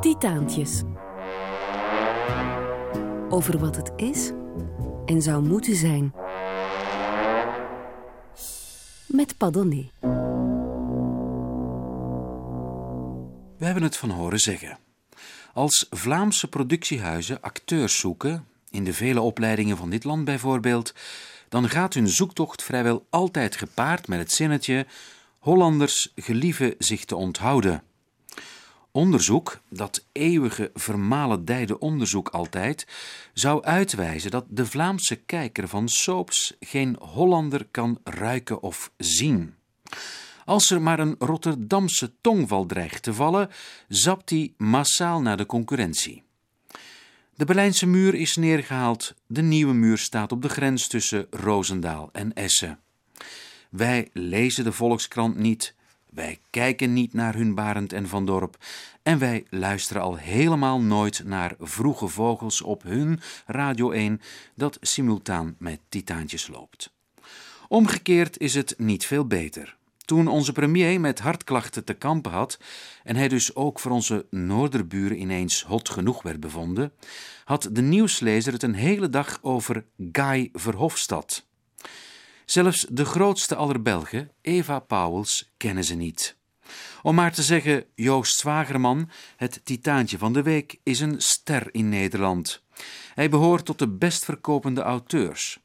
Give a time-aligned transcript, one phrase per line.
[0.00, 0.82] Titaantjes.
[3.28, 4.30] Over wat het is
[5.06, 6.12] en zou moeten zijn.
[9.06, 9.90] Met Padonné.
[13.58, 14.78] We hebben het van horen zeggen.
[15.52, 20.94] Als Vlaamse productiehuizen acteurs zoeken, in de vele opleidingen van dit land bijvoorbeeld,
[21.48, 24.86] dan gaat hun zoektocht vrijwel altijd gepaard met het zinnetje:
[25.42, 27.82] Hollanders gelieven zich te onthouden.
[28.90, 32.86] Onderzoek, dat eeuwige vermalendijde onderzoek altijd,
[33.32, 39.54] zou uitwijzen dat de Vlaamse kijker van soaps geen Hollander kan ruiken of zien.
[40.44, 43.50] Als er maar een Rotterdamse tongval dreigt te vallen,
[43.88, 46.22] zapt hij massaal naar de concurrentie.
[47.34, 52.32] De Berlijnse muur is neergehaald, de nieuwe muur staat op de grens tussen Roosendaal en
[52.32, 52.78] Essen.
[53.72, 55.74] Wij lezen de Volkskrant niet,
[56.10, 58.56] wij kijken niet naar hun Barend en Van Dorp
[59.02, 64.20] en wij luisteren al helemaal nooit naar vroege vogels op hun Radio 1
[64.54, 66.92] dat simultaan met titaantjes loopt.
[67.68, 69.76] Omgekeerd is het niet veel beter.
[70.04, 72.58] Toen onze premier met hartklachten te kampen had
[73.04, 76.92] en hij dus ook voor onze noorderburen ineens hot genoeg werd bevonden,
[77.44, 81.50] had de nieuwslezer het een hele dag over Guy Verhofstadt.
[82.44, 86.36] Zelfs de grootste aller Belgen, Eva Pauwels, kennen ze niet.
[87.02, 91.88] Om maar te zeggen, Joost Zwagerman, het titaantje van de week, is een ster in
[91.88, 92.62] Nederland.
[93.14, 95.58] Hij behoort tot de best verkopende auteurs.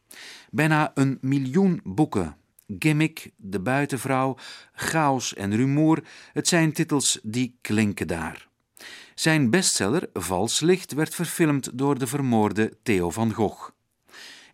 [0.50, 2.38] Bijna een miljoen boeken.
[2.80, 4.38] Gimmick, De Buitenvrouw,
[4.74, 6.04] Chaos en Rumoer,
[6.34, 8.48] het zijn titels die klinken daar.
[9.16, 13.70] Zijn bestseller Vals Licht werd verfilmd door de vermoorde Theo van Gogh.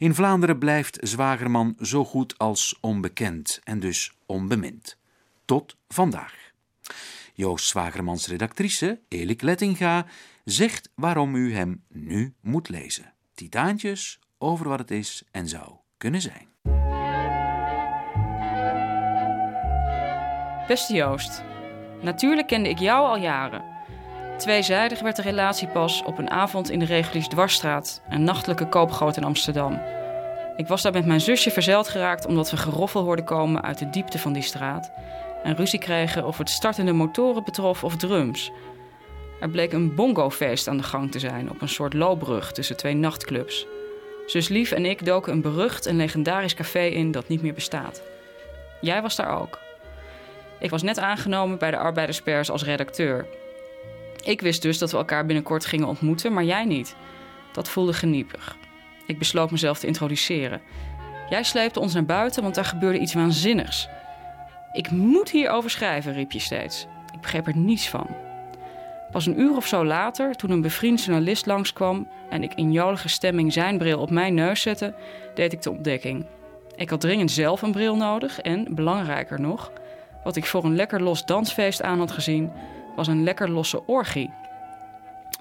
[0.04, 4.98] In Vlaanderen blijft Zwagerman zo goed als onbekend en dus onbemind.
[5.46, 6.52] Tot vandaag.
[7.34, 10.06] Joost Zwagermans redactrice, Elik Lettinga,
[10.44, 13.14] zegt waarom u hem nu moet lezen.
[13.34, 16.48] Titaantjes over wat het is en zou kunnen zijn.
[20.68, 21.44] Beste Joost,
[22.02, 23.73] natuurlijk kende ik jou al jaren.
[24.38, 29.18] Tweezijdig werd de relatie pas op een avond in de Regulies Dwarsstraat, een nachtelijke koopgoot
[29.18, 29.82] in Amsterdam.
[30.56, 33.90] Ik was daar met mijn zusje verzeild geraakt omdat we geroffel hoorden komen uit de
[33.90, 34.92] diepte van die straat
[35.44, 38.52] en ruzie kregen of het startende motoren betrof of drums.
[39.40, 42.96] Er bleek een bongofeest aan de gang te zijn op een soort loopbrug tussen twee
[42.96, 43.66] nachtclubs.
[44.26, 48.02] Zus Lief en ik doken een berucht en legendarisch café in dat niet meer bestaat.
[48.82, 49.60] Jij was daar ook.
[50.60, 53.26] Ik was net aangenomen bij de Arbeiderspers als redacteur.
[54.24, 56.96] Ik wist dus dat we elkaar binnenkort gingen ontmoeten, maar jij niet.
[57.52, 58.58] Dat voelde geniepig.
[59.08, 60.62] Ik besloot mezelf te introduceren.
[61.30, 63.88] Jij sleepte ons naar buiten, want daar gebeurde iets waanzinnigs.
[64.72, 66.88] Ik moet hierover schrijven, riep je steeds.
[67.14, 68.08] Ik begreep er niets van.
[69.12, 73.10] Pas een uur of zo later, toen een bevriend journalist langskwam en ik in jolige
[73.10, 74.94] stemming zijn bril op mijn neus zette,
[75.36, 76.26] deed ik de ontdekking.
[76.76, 79.72] Ik had dringend zelf een bril nodig en, belangrijker nog,
[80.24, 82.52] wat ik voor een lekker los dansfeest aan had gezien,
[82.96, 84.34] was een lekker losse orgie.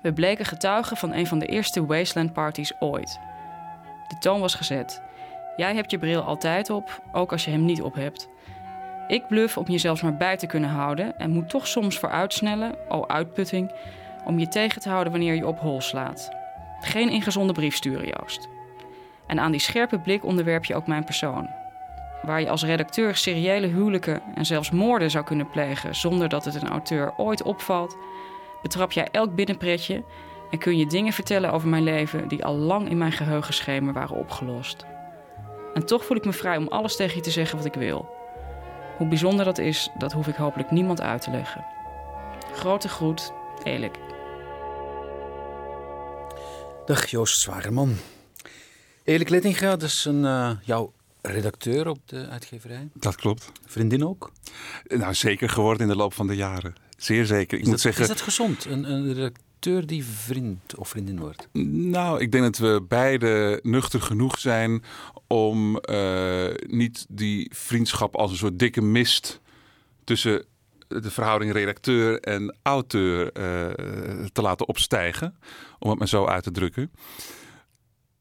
[0.02, 3.20] We bleken getuigen van een van de eerste wasteland parties ooit.
[4.08, 5.02] De toon was gezet.
[5.56, 8.28] Jij hebt je bril altijd op, ook als je hem niet op hebt.
[9.06, 12.74] Ik bluf om je zelfs maar bij te kunnen houden en moet toch soms vooruitsnellen,
[12.88, 13.72] oh uitputting,
[14.24, 16.30] om je tegen te houden wanneer je op hol slaat.
[16.80, 18.48] Geen ingezonde brief sturen, Joost.
[19.26, 21.61] En aan die scherpe blik onderwerp je ook mijn persoon.
[22.22, 26.54] Waar je als redacteur seriële huwelijken en zelfs moorden zou kunnen plegen zonder dat het
[26.54, 27.96] een auteur ooit opvalt,
[28.62, 30.04] betrap jij elk binnenpretje
[30.50, 34.16] en kun je dingen vertellen over mijn leven die al lang in mijn geheugenschemer waren
[34.16, 34.84] opgelost.
[35.74, 38.08] En toch voel ik me vrij om alles tegen je te zeggen wat ik wil.
[38.96, 41.64] Hoe bijzonder dat is, dat hoef ik hopelijk niemand uit te leggen.
[42.54, 43.98] Grote groet, Elik.
[46.86, 47.96] Dag Joost Zwagerman.
[49.04, 52.88] Elik Lettinga, dat is een, uh, jouw redacteur op de uitgeverij.
[52.94, 53.52] Dat klopt.
[53.66, 54.32] Vriendin ook?
[54.86, 56.74] Nou, zeker geworden in de loop van de jaren.
[56.96, 57.58] Zeer zeker.
[57.58, 61.18] Ik is, moet dat, zeggen, is dat gezond, een, een redacteur die vriend of vriendin
[61.18, 61.48] wordt?
[61.52, 64.82] Nou, ik denk dat we beide nuchter genoeg zijn
[65.26, 69.40] om uh, niet die vriendschap als een soort dikke mist
[70.04, 70.44] tussen
[70.88, 75.36] de verhouding redacteur en auteur uh, te laten opstijgen.
[75.78, 76.90] Om het maar zo uit te drukken.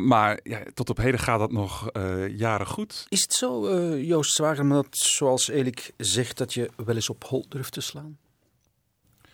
[0.07, 3.05] Maar ja, tot op heden gaat dat nog uh, jaren goed.
[3.09, 7.23] Is het zo, uh, Joost Zwagerman, dat zoals Elik zegt, dat je wel eens op
[7.23, 8.17] hol durft te slaan?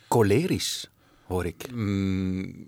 [0.10, 0.90] Cholerisch,
[1.26, 1.72] hoor ik.
[1.72, 2.68] Mm,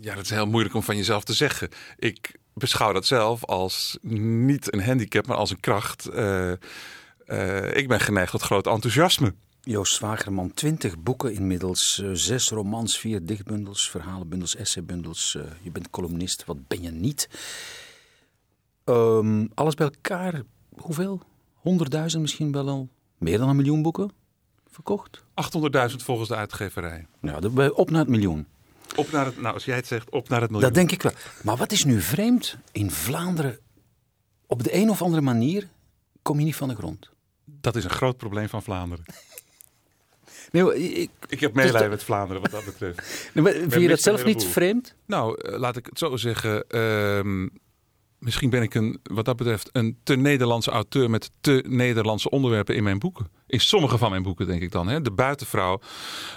[0.00, 1.68] ja, dat is heel moeilijk om van jezelf te zeggen.
[1.98, 6.08] Ik beschouw dat zelf als niet een handicap, maar als een kracht.
[6.14, 6.52] Uh,
[7.26, 9.34] eh, ik ben geneigd tot groot enthousiasme.
[9.68, 15.34] Joost Zwagerman, 20 boeken inmiddels, eh, zes romans, vier dichtbundels, verhalenbundels, essaybundels.
[15.34, 17.28] Eh, je bent columnist, wat ben je niet?
[18.84, 20.42] Ehm, alles bij elkaar,
[20.76, 21.20] hoeveel?
[21.54, 22.88] 100.000 misschien wel al?
[23.18, 24.10] Meer dan een miljoen boeken
[24.70, 25.24] verkocht?
[25.34, 27.06] 800.000 volgens de uitgeverij.
[27.20, 28.46] Je op naar het miljoen.
[28.96, 30.68] Op naar het, nou, als jij het zegt, op naar het miljoen.
[30.68, 31.12] Dat denk ik wel.
[31.42, 32.56] Maar wat is nu vreemd?
[32.72, 33.58] In Vlaanderen,
[34.46, 35.68] op de een of andere manier,
[36.22, 37.10] kom je niet van de grond.
[37.44, 39.04] Dat is een groot probleem van Vlaanderen.
[40.52, 42.98] Nee, ik, Ik heb medelijden met Vlaanderen wat dat betreft.
[43.34, 44.94] nee, maar vind je dat zelf niet vreemd?
[45.06, 46.68] Nou, eh, laat ik het zo zeggen.
[46.68, 47.48] ehm,
[48.18, 52.74] misschien ben ik een, wat dat betreft een te Nederlandse auteur met te Nederlandse onderwerpen
[52.74, 53.30] in mijn boeken.
[53.48, 54.88] In sommige van mijn boeken denk ik dan.
[54.88, 55.00] Hè.
[55.02, 55.80] De buitenvrouw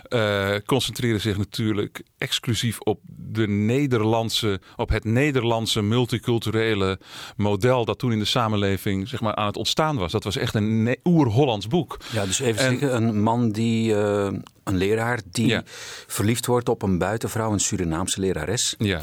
[0.04, 7.00] eh concentreerde zich natuurlijk exclusief op de Nederlandse, op het Nederlandse multiculturele
[7.36, 10.12] model dat toen in de samenleving zeg maar, aan het ontstaan was.
[10.12, 11.98] Dat was echt een oer-Hollands boek.
[12.12, 14.32] Ja, dus even En- zeggen, een man die, eh,
[14.64, 15.64] een leraar die Ja.
[16.08, 18.76] verliefd wordt op een buitenvrouw, een Surinaamse lerares.
[18.78, 19.02] Ja.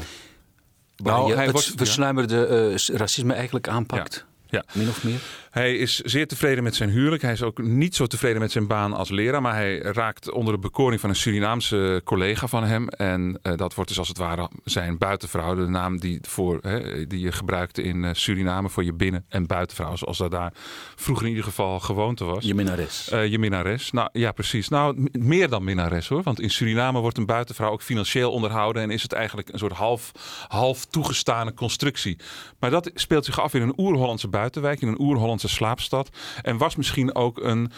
[0.95, 1.73] Waar Nou, je hij het wordt- ja.
[1.75, 4.25] versluimerde eh, racisme eigenlijk aanpakt.
[4.49, 4.63] Ja.
[4.73, 5.19] Min of meer.
[5.57, 7.21] Hij is zeer tevreden met zijn huwelijk.
[7.21, 9.41] Hij is ook niet zo tevreden met zijn baan als leraar.
[9.41, 12.87] Maar hij raakt onder de bekoring van een Surinaamse collega van hem.
[12.87, 15.55] En eh, dat wordt dus als het ware zijn buitenvrouw.
[15.55, 19.47] De naam die, voor, hè, die je gebruikte in eh, Suriname voor je binnen- en
[19.47, 19.95] buitenvrouw.
[19.95, 20.53] Zoals dat daar
[20.95, 22.45] vroeger in ieder geval gewoonte was.
[22.45, 23.09] Je minnares.
[23.09, 23.91] Eh, je minnares.
[23.91, 24.67] Nou ja, precies.
[24.67, 26.23] Nou, meer dan minnares hoor.
[26.23, 28.81] Want in Suriname wordt een buitenvrouw ook financieel onderhouden.
[28.81, 30.11] En is het eigenlijk een soort half,
[30.47, 32.17] half toegestane constructie.
[32.59, 34.81] Maar dat speelt zich af in een oer-Hollandse buitenwijk.
[34.81, 36.09] In een oer-Hollandse slaapstad.
[36.41, 37.71] En was misschien ook een.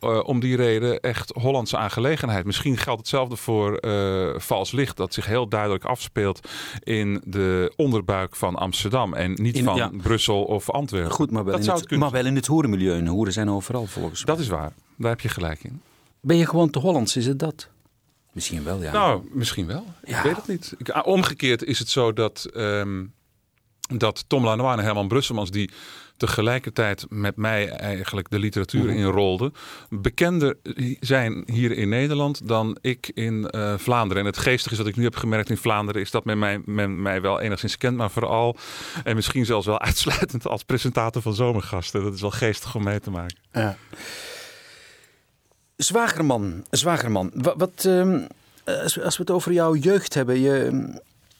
[0.00, 2.44] eh, om die reden echt Hollandse aangelegenheid.
[2.44, 6.48] Misschien geldt hetzelfde voor eh, Vals Licht, dat zich heel duidelijk afspeelt
[6.82, 9.90] in de onderbuik van Amsterdam en niet In- van ja.
[10.02, 11.10] Brussel of Antwerpen.
[11.12, 12.06] Goed, maar wel, dat in zou het, kunnen.
[12.10, 12.92] maar wel in het hoerenmilieu.
[12.98, 14.34] En hoeren zijn overal volgens mij.
[14.34, 14.72] Dat is waar.
[14.96, 15.80] Daar heb je gelijk in.
[16.20, 17.68] Ben je gewoon te Hollands, is het dat?
[18.32, 18.92] Misschien wel, ja.
[18.92, 19.84] Nou, misschien wel.
[20.04, 20.16] Ja.
[20.18, 20.74] Ik weet het niet.
[20.78, 23.04] Ik, ah, omgekeerd is het zo dat, ehm,
[23.96, 25.70] dat Tom Lanois en Herman Brusselmans, die
[26.16, 28.96] tegelijkertijd met mij eigenlijk de literatuur Mhm.
[28.96, 29.52] inrolden,
[29.88, 30.56] bekender
[31.00, 34.22] zijn hier in Nederland dan ik in eh, Vlaanderen.
[34.22, 36.60] En het geestige is wat ik nu heb gemerkt in Vlaanderen, is dat men mij,
[36.64, 38.56] men mij wel enigszins kent, maar vooral
[39.04, 42.02] en misschien zelfs wel uitsluitend als presentator van zomergasten.
[42.02, 43.36] Dat is wel geestig om mee te maken.
[43.52, 43.76] Ja.
[45.76, 47.30] Zwagerman, Zwagerman.
[47.34, 48.20] Wat, wat, ehm,
[48.64, 50.70] als, we, als we het over jouw jeugd hebben, je,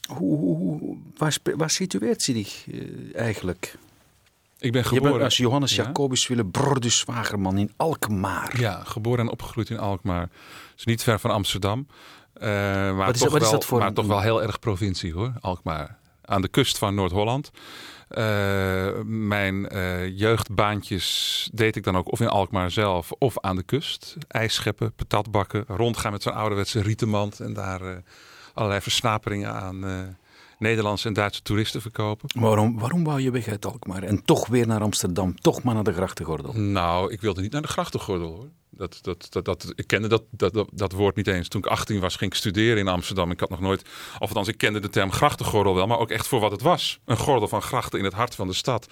[0.06, 0.96] hoe, hoe,
[1.56, 3.74] waar situeert ze zich eh, eigenlijk?
[4.58, 5.12] Ik ben Je geboren...
[5.12, 5.84] bent als Johannes Ja?
[5.84, 8.60] Jacobus Willebrodus Zwagerman in Alkmaar.
[8.60, 10.28] Ja, geboren en opgegroeid in Alkmaar.
[10.74, 11.86] Dus niet ver van Amsterdam.
[12.32, 15.98] Eh, maar Wat is toch, wel, maar toch wel heel erg provincie hoor, Alkmaar.
[16.24, 17.50] Aan de kust van Noord-Holland.
[18.08, 23.62] Eh, mijn eh, jeugdbaantjes deed ik dan ook of in Alkmaar zelf of aan de
[23.62, 24.16] kust.
[24.28, 27.40] IJs scheppen, patatbakken, rondgaan met zo'n ouderwetse rietenmand.
[27.40, 28.02] En daar
[28.54, 29.84] allerlei versnaperingen aan
[30.58, 32.40] Nederlandse en Duitse toeristen verkopen.
[32.40, 35.84] Waarom, waarom wou je weg uit Alkmaar en toch weer naar Amsterdam, toch maar naar
[35.84, 36.52] de grachtengordel?
[36.52, 38.48] Nou, ik wilde niet naar de grachtengordel hoor.
[38.76, 41.48] Dat, dat, dat, dat, ik kende dat, dat, dat, woord niet eens.
[41.48, 43.30] Toen ik 18 was, ging ik studeren in Amsterdam.
[43.30, 43.82] Ik had nog nooit,
[44.18, 46.98] of althans, ik kende de term grachtengordel wel, maar ook echt voor wat het was.
[47.04, 48.86] Een gordel van grachten in het hart van de stad.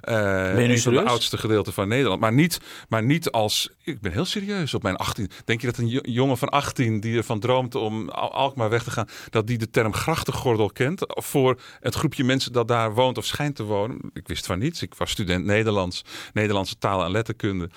[0.00, 1.04] Eh nu een van de serieus?
[1.04, 2.20] oudste gedeelten van Nederland.
[2.20, 3.70] Maar niet, maar niet als.
[3.82, 5.30] Ik ben heel serieus op mijn 18.
[5.44, 8.82] Denk je dat een jo- jongen van 18 die ervan droomt om Al- Alkmaar weg
[8.82, 11.00] te gaan, dat die de term grachtengordel kent?
[11.06, 13.98] Voor het groepje mensen dat daar woont of schijnt te wonen?
[14.12, 14.82] Ik wist van niets.
[14.82, 17.70] Ik was student Nederlands, Nederlandse taal en letterkunde.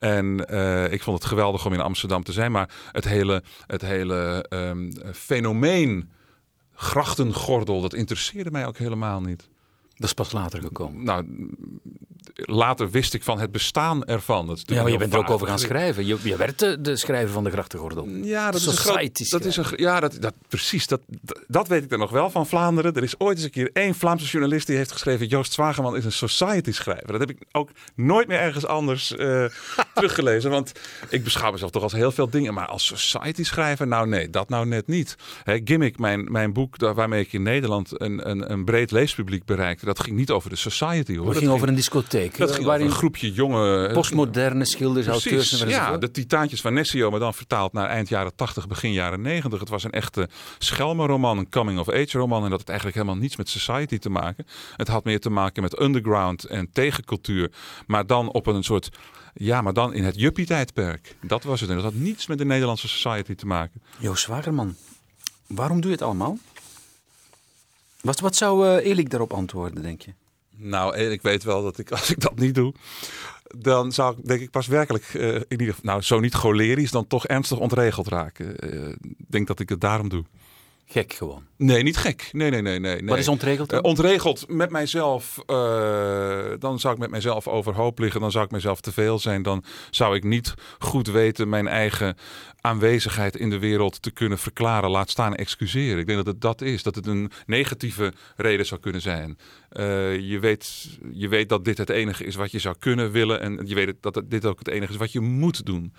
[0.00, 2.52] En eh, ik vond het geweldig om in Amsterdam te zijn.
[2.52, 6.10] Maar het hele, het hele ehm, fenomeen
[6.74, 9.48] grachtengordel, dat interesseerde mij ook helemaal niet.
[10.00, 11.04] Dat is pas later gekomen.
[11.04, 11.24] Nou,
[12.34, 14.46] later wist ik van het bestaan ervan.
[14.46, 16.06] Dat Ja, maar je bent er ook over gaan schrijven.
[16.06, 18.08] Je, je werd de, de schrijver van de grachtengordel.
[18.08, 20.86] Ja, dat is een groot, dat is een, ja, dat, dat, precies.
[20.86, 21.00] Dat,
[21.46, 22.94] dat, weet ik dan nog wel van Vlaanderen.
[22.94, 25.26] Er is ooit eens een keer één Vlaamse journalist die heeft geschreven...
[25.26, 27.06] Joost Zwageman is een society-schrijver.
[27.06, 29.44] Dat heb ik ook nooit meer ergens anders eh,
[29.94, 30.50] teruggelezen.
[30.50, 30.72] Want
[31.08, 32.54] ik beschouw mezelf toch als heel veel dingen.
[32.54, 35.16] Maar als society-schrijver, nou nee, dat nou net niet.
[35.44, 39.86] Gimmick, mijn, mijn boek waarmee ik in Nederland een, een, een breed leespubliek bereikte...
[39.94, 41.16] dat ging niet over de society.
[41.16, 41.24] Hoor.
[41.24, 42.38] Het Dat ging over een discotheek.
[42.38, 43.90] dat ging waarin over een groepje jonge...
[43.92, 48.34] postmoderne schilders, auteurs Precies, ja, de Titaantjes van Nessio, maar dan vertaald naar eind jaren
[48.34, 49.60] 80, begin jaren 90.
[49.60, 50.28] Het was een echte
[50.58, 52.44] Schelmenroman, een coming-of-age roman.
[52.44, 54.46] En dat had eigenlijk helemaal niets met society te maken.
[54.76, 57.50] Het had meer te maken met underground en tegencultuur.
[57.86, 58.88] Maar dan op een soort,
[59.34, 61.16] ja, maar dan in het juppie-tijdperk.
[61.22, 61.68] Dat was het.
[61.70, 63.82] En dat had niets met de Nederlandse society te maken.
[63.98, 64.76] Joost Zwagerman,
[65.46, 66.38] waarom doe je het allemaal?
[68.02, 70.12] Wat, wat zou eh Elik daarop antwoorden, denk je?
[70.56, 72.74] Nou, en ik weet wel dat ik, als ik dat niet doe,
[73.58, 76.90] dan zou ik denk ik pas werkelijk, eh, in ieder geval, nou zo niet cholerisch,
[76.90, 78.56] dan toch ernstig ontregeld raken.
[78.58, 80.24] Eh, Ik denk dat ik het daarom doe.
[80.92, 81.46] Gek gewoon.
[81.56, 82.28] Nee, niet gek.
[82.32, 82.94] Nee, nee, nee, nee.
[82.94, 83.08] nee.
[83.08, 83.72] Wat is ontregeld?
[83.72, 88.20] Eh, ontregeld met mijzelf, eh, dan zou ik met mijzelf overhoop liggen.
[88.20, 89.42] Dan zou ik mezelf te veel zijn.
[89.42, 92.16] Dan zou ik niet goed weten mijn eigen
[92.60, 94.90] aanwezigheid in de wereld te kunnen verklaren.
[94.90, 95.98] Laat staan excuseren.
[95.98, 96.82] Ik denk dat het dat is.
[96.82, 99.38] Dat het een negatieve reden zou kunnen zijn.
[99.68, 103.40] Eh, je, weet, je weet dat dit het enige is wat je zou kunnen willen.
[103.40, 105.94] En je weet dat dit ook het enige is wat je moet doen.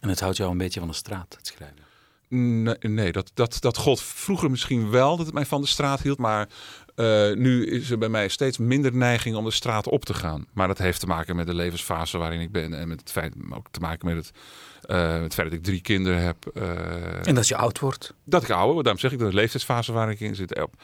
[0.00, 1.85] En het houdt jou een beetje van de straat, het schrijven.
[2.28, 6.00] Nee, nee dat, dat, dat gold vroeger misschien wel dat het mij van de straat
[6.02, 6.18] hield.
[6.18, 6.48] Maar
[6.94, 10.46] eh, nu is er bij mij steeds minder neiging om de straat op te gaan.
[10.52, 12.74] Maar dat heeft te maken met de levensfase waarin ik ben.
[12.74, 14.30] En met het feit, ook te maken met het,
[14.82, 16.36] eh, het feit dat ik drie kinderen heb.
[16.54, 18.14] eh, En als je oud wordt.
[18.24, 20.60] dat ik ouder word, daarom zeg ik dat de leeftijdsfase waar ik in zit.
[20.62, 20.74] Op.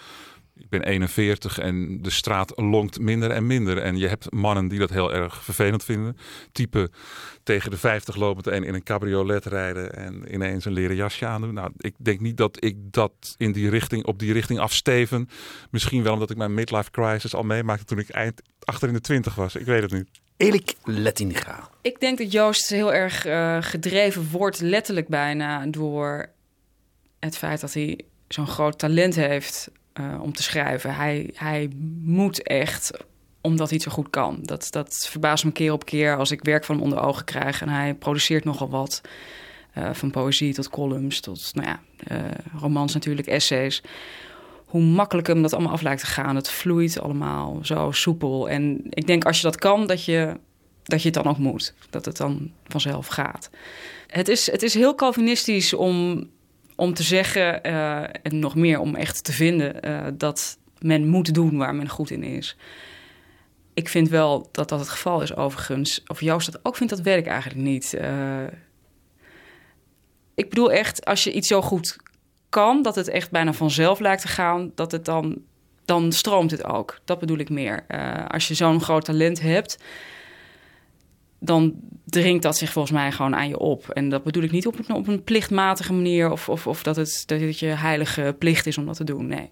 [0.62, 3.78] Ik ben 41 en de straat lonkt minder en minder.
[3.78, 6.16] En je hebt mannen die dat heel erg vervelend vinden.
[6.52, 6.90] Type
[7.42, 11.54] tegen de 50 lopend en in een cabriolet rijden en ineens een leren jasje aandoen.
[11.54, 15.28] Nou, ik denk niet dat ik dat in die richting, op die richting afsteven.
[15.70, 19.00] Misschien wel omdat ik mijn midlife crisis al meemaakte toen ik eind achter in de
[19.00, 19.56] 20 was.
[19.56, 20.08] Ik weet het niet.
[20.36, 21.68] Elik Lettinga.
[21.80, 26.30] Ik denk dat Joost heel erg eh, gedreven wordt, letterlijk bijna, door
[27.18, 30.94] het feit dat hij zo'n groot talent heeft eh, om te schrijven.
[30.94, 31.70] Hij, hij
[32.02, 32.90] moet echt,
[33.40, 34.38] omdat hij het zo goed kan.
[34.42, 37.60] Dat, dat verbaast me keer op keer als ik werk van hem onder ogen krijg.
[37.60, 39.00] En hij produceert nogal wat.
[39.72, 42.30] eh, van poëzie tot columns, tot nou ja, eh,
[42.60, 43.82] romans natuurlijk, essays.
[44.66, 46.36] Hoe makkelijk hem dat allemaal af lijkt te gaan.
[46.36, 48.48] Het vloeit allemaal zo soepel.
[48.48, 50.36] En ik denk als je dat kan, dat je
[50.82, 51.74] dat je het dan ook moet.
[51.90, 53.50] Dat het dan vanzelf gaat.
[54.06, 56.28] Het is, het is heel Calvinistisch om,
[56.76, 61.34] om te zeggen, eh, en nog meer om echt te vinden, eh, dat men moet
[61.34, 62.56] doen waar men goed in is.
[63.74, 66.02] Ik vind wel dat dat het geval is overigens.
[66.06, 67.94] Of Joost dat ook vindt, dat ik eigenlijk niet.
[67.94, 68.42] Eh,
[70.34, 71.96] ik bedoel echt, als je iets zo goed
[72.48, 75.42] kan, dat het echt bijna vanzelf lijkt te gaan, dat het dan,
[75.84, 76.98] dan stroomt het ook.
[77.04, 77.86] Dat bedoel ik meer.
[78.28, 79.78] Als je zo'n groot talent hebt,
[81.42, 83.88] dan dringt dat zich volgens mij gewoon aan je op.
[83.88, 86.30] En dat bedoel ik niet op een, op een plichtmatige manier...
[86.30, 89.26] of, of, of dat, het, dat het je heilige plicht is om dat te doen,
[89.26, 89.50] nee.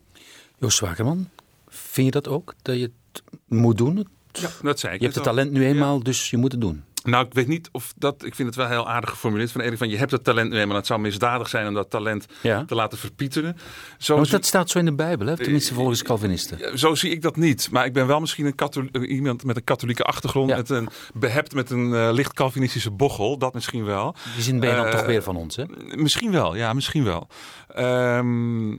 [0.58, 1.28] Joost Zwakerman,
[1.68, 2.54] vind je dat ook?
[2.62, 4.06] Dat je het moet doen?
[4.32, 4.98] Ja, dat zei ik.
[4.98, 5.34] Je hebt het al.
[5.34, 6.84] talent nu eenmaal, dus je moet het doen.
[7.02, 8.24] Nou, ik weet niet of dat.
[8.24, 9.78] Ik vind het wel heel aardig geformuleerd van Erik.
[9.78, 10.76] Van je hebt het talent nu eenmaal.
[10.76, 12.64] Het zou misdadig zijn om dat talent Ja.
[12.64, 13.56] te laten verpieteren.
[13.98, 15.36] Zo, Maar zie, dat staat zo in de Bijbel, hè?
[15.36, 16.78] tenminste volgens Calvinisten.
[16.78, 17.68] zo zie ik dat niet.
[17.70, 20.50] Maar ik ben wel misschien een iemand met een katholieke achtergrond.
[20.50, 20.56] Ja.
[20.56, 23.38] Met een, behept met een eh, licht Calvinistische bochel.
[23.38, 24.14] Dat misschien wel.
[24.34, 25.64] Die zin ben je dan Eh, toch weer van ons, hè?
[25.96, 27.28] Misschien wel, ja, misschien wel.
[27.68, 28.76] Ehm,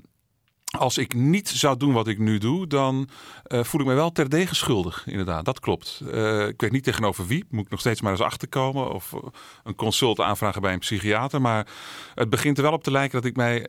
[0.77, 3.09] als ik niet zou doen wat ik nu doe, dan
[3.43, 5.07] eh, voel ik me wel terdege schuldig.
[5.07, 6.01] Inderdaad, dat klopt.
[6.11, 7.45] Eh, ik weet niet tegenover wie.
[7.49, 8.93] Moet ik nog steeds maar eens achterkomen.
[8.93, 9.19] Of eh,
[9.63, 11.41] een consult aanvragen bij een psychiater.
[11.41, 11.67] Maar
[12.15, 13.67] het begint er wel op te lijken dat ik mij,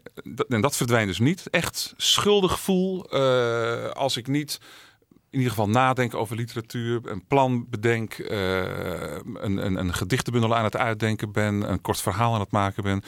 [0.48, 3.10] en dat verdwijnt dus niet, echt schuldig voel
[3.92, 4.60] als ik niet
[5.32, 8.58] in ieder geval nadenken over literatuur, een plan bedenk, eh,
[9.34, 13.02] een, een, een gedichtenbundel aan het uitdenken ben, een kort verhaal aan het maken ben.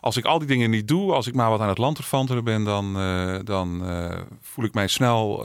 [0.00, 2.64] Als ik al die dingen niet doe, als ik maar wat aan het lanterfanteren ben,
[2.64, 5.44] dan, eh, dan eh, voel ik mij snel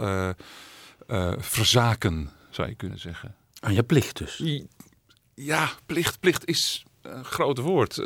[1.37, 3.35] verzaken, zou je kunnen zeggen.
[3.59, 4.41] Aan je plicht dus.
[5.35, 7.97] Ja, plicht, plicht is een groot woord.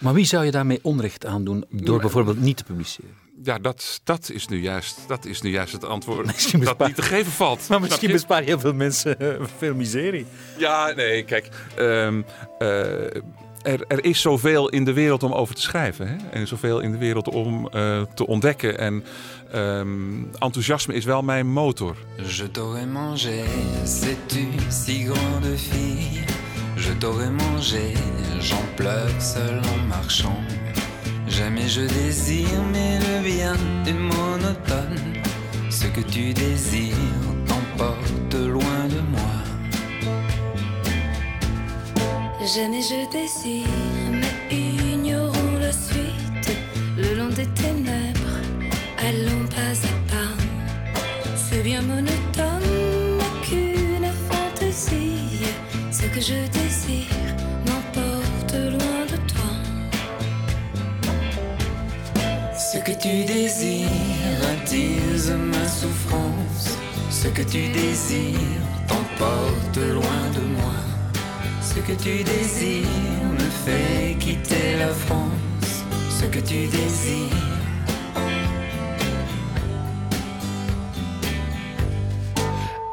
[0.00, 3.27] Maar wie zou je daarmee onrecht aan doen door bijvoorbeeld niet te publiceren?
[3.42, 6.86] Ja, dat, dat, is nu juist, dat is nu juist het antwoord Misschien dat bespaar-
[6.86, 7.68] niet te geven valt.
[7.68, 8.14] Maar misschien je?
[8.14, 10.26] bespaar je heel veel mensen eh, veel miserie.
[10.56, 11.48] Ja, nee, kijk.
[11.76, 12.22] ehm,
[12.58, 13.16] eh,
[13.62, 16.08] er, er is zoveel in de wereld om over te schrijven.
[16.08, 16.16] Hè?
[16.30, 18.78] En zoveel in de wereld om eh, te ontdekken.
[18.78, 19.04] En
[19.52, 21.96] ehm, enthousiasme is wel mijn motor.
[22.26, 23.44] Je t'aurais mangé,
[23.84, 26.24] sais-tu, si grande fille.
[26.76, 27.92] Je t'aurais mangé,
[28.40, 30.38] j'en pleure seul en marchant.
[31.28, 33.54] Jamais je désire, mais le bien
[33.86, 34.96] est monotone.
[35.70, 36.96] Ce que tu désires
[37.46, 39.34] t'emporte loin de moi.
[42.54, 43.66] Jamais je désire,
[44.10, 46.50] mais ignorons la suite.
[46.96, 48.38] Le long des ténèbres,
[48.98, 50.32] allons pas à pas.
[51.36, 55.44] C'est bien monotone, qu'une fantaisie.
[55.92, 56.67] Ce que je désire
[62.98, 63.86] tu désires
[64.52, 66.78] attise ma souffrance.
[67.10, 68.38] Ce que tu désires
[68.88, 70.80] t'emporte loin de moi.
[71.62, 72.86] Ce que tu désires
[73.32, 75.84] me fait quitter la France.
[76.10, 77.46] Ce que tu désires.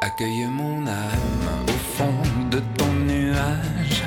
[0.02, 4.04] Accueille mon âme au fond de ton nuage.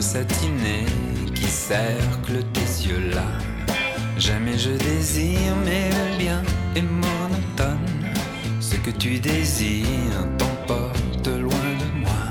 [0.00, 0.86] satinés
[1.34, 3.51] qui cerclent tes yeux là.
[4.22, 6.42] Jamais je désire, mais le bien
[6.76, 8.06] est monotone.
[8.60, 12.22] Ce que tu désires t'emporte loin de moi.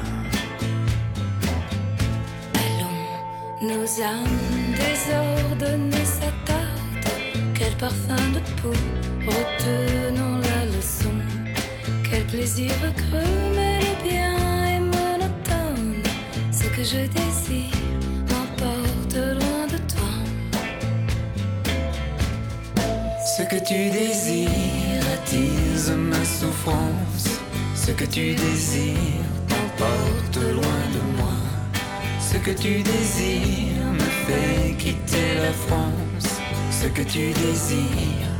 [2.63, 7.11] Allons, nos âmes désordonnées s'attardent.
[7.55, 8.77] Quel parfum de peau,
[9.27, 11.15] retenons la leçon.
[12.09, 16.01] Quel plaisir creux, mais le bien est monotone.
[16.53, 17.80] Ce que je désire
[23.63, 24.49] tu désires
[25.13, 27.39] attise ma souffrance?
[27.75, 28.95] Ce que tu désires
[29.47, 31.33] t'emporte loin de moi.
[32.19, 36.39] Ce que tu désires me fait quitter la France.
[36.71, 38.30] Ce que tu désires.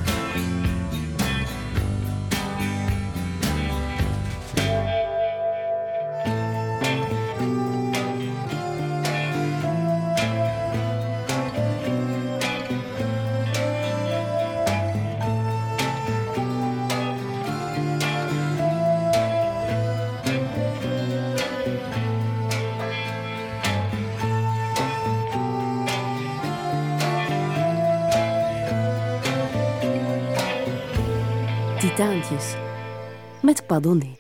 [33.42, 34.18] Met Padonné.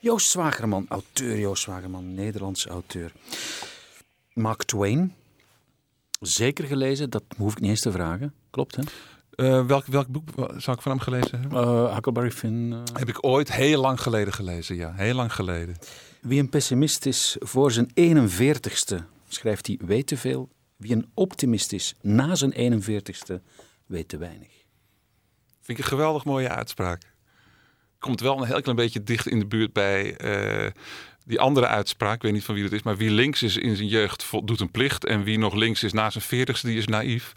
[0.00, 3.12] Joost Zwagerman, auteur Joost Zwagerman, Nederlands auteur.
[4.34, 5.14] Mark Twain,
[6.20, 8.34] zeker gelezen, dat hoef ik niet eens te vragen.
[8.50, 8.82] Klopt, hè?
[9.34, 11.62] Eh, welk, welk boek zou ik van hem gelezen hebben?
[11.62, 12.72] Uh, Huckleberry Finn.
[12.72, 12.80] eh.
[12.92, 14.92] Heb ik ooit heel lang geleden gelezen, ja.
[14.94, 15.76] Heel lang geleden.
[16.20, 18.96] Wie een pessimist is voor zijn 41ste,
[19.28, 20.48] schrijft hij, weet te veel.
[20.76, 23.34] Wie een optimist is na zijn 41ste,
[23.86, 24.50] weet te weinig.
[25.60, 27.10] Vind ik een geweldig mooie uitspraak.
[28.02, 30.70] Komt wel een heel klein beetje dicht in de buurt bij eh,
[31.24, 32.14] die andere uitspraak.
[32.14, 34.60] Ik weet niet van wie het is, maar wie links is in zijn jeugd doet
[34.60, 35.04] een plicht.
[35.04, 37.32] En wie nog links is na zijn veertigste, die is naïef.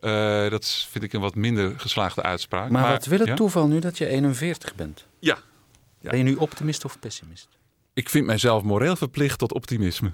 [0.00, 2.70] Eh, dat vind ik een wat minder geslaagde uitspraak.
[2.70, 3.34] Maar, wat wil het ja?
[3.34, 5.06] toeval nu dat je 41 bent?
[5.18, 5.38] Ja.
[6.00, 6.10] Ja.
[6.10, 7.48] Ben je nu optimist of pessimist?
[7.94, 10.10] Ik vind mijzelf moreel verplicht tot optimisme.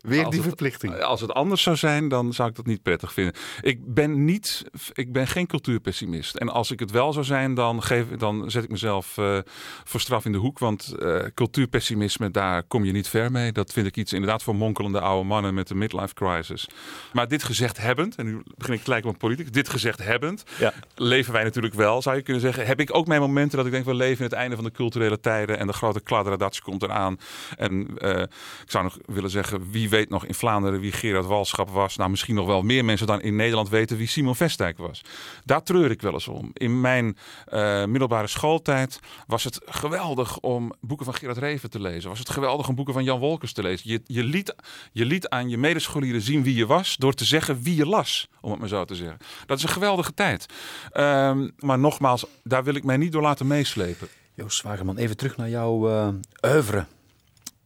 [0.00, 1.00] Weer Als die het- verplichting.
[1.02, 3.34] Als het anders zou zijn, dan zou ik dat niet prettig vinden.
[3.60, 6.36] Ik ben, niet, ik ben geen cultuurpessimist.
[6.36, 9.38] En als ik het wel zou zijn, dan, geef, dan zet ik mezelf eh,
[9.84, 10.58] voor straf in de hoek.
[10.58, 13.52] Want eh, cultuurpessimisme, daar kom je niet ver mee.
[13.52, 16.68] Dat vind ik iets inderdaad voor monkelende oude mannen met een midlife crisis.
[17.12, 19.52] Maar dit gezegd hebbend, en nu begin ik gelijk met politiek.
[19.52, 20.72] Dit gezegd hebbend, Ja.
[20.94, 22.66] leven wij natuurlijk wel, zou je kunnen zeggen.
[22.66, 24.70] Heb ik ook mijn momenten dat ik denk, we leven in het einde van de
[24.72, 25.58] culturele tijden.
[25.58, 27.18] En de grote kladderadatsch komt eraan.
[27.56, 28.20] En eh,
[28.64, 31.96] ik zou nog willen zeggen, wie weet nog in Vlaanderen wie Gerard Walschap was.
[31.96, 35.00] Nou, misschien nog wel meer mensen dan in Nederland weten wie Simon Vestdijk was.
[35.44, 36.50] Daar treur ik wel eens om.
[36.52, 42.08] In mijn eh, middelbare schooltijd was het geweldig om boeken van Gerard Reven te lezen.
[42.08, 43.90] Was het geweldig om boeken van Jan Wolkers te lezen.
[43.90, 44.54] Je, je, liet,
[44.92, 48.28] je liet aan je medescholieren zien wie je was door te zeggen wie je las,
[48.40, 49.18] om het maar zo te zeggen.
[49.46, 50.46] Dat is een geweldige tijd.
[50.92, 54.08] Ehm, maar nogmaals, daar wil ik mij niet door laten meeslepen.
[54.34, 56.08] Joost Zwagerman, even terug naar jouw eh
[56.44, 56.86] oeuvre.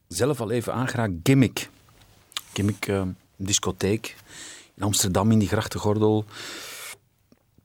[0.09, 1.69] Zelf al even aangeraakt, Gimmick.
[2.55, 4.17] Gimmick, eh, een discotheek
[4.75, 6.25] in Amsterdam in die grachtengordel.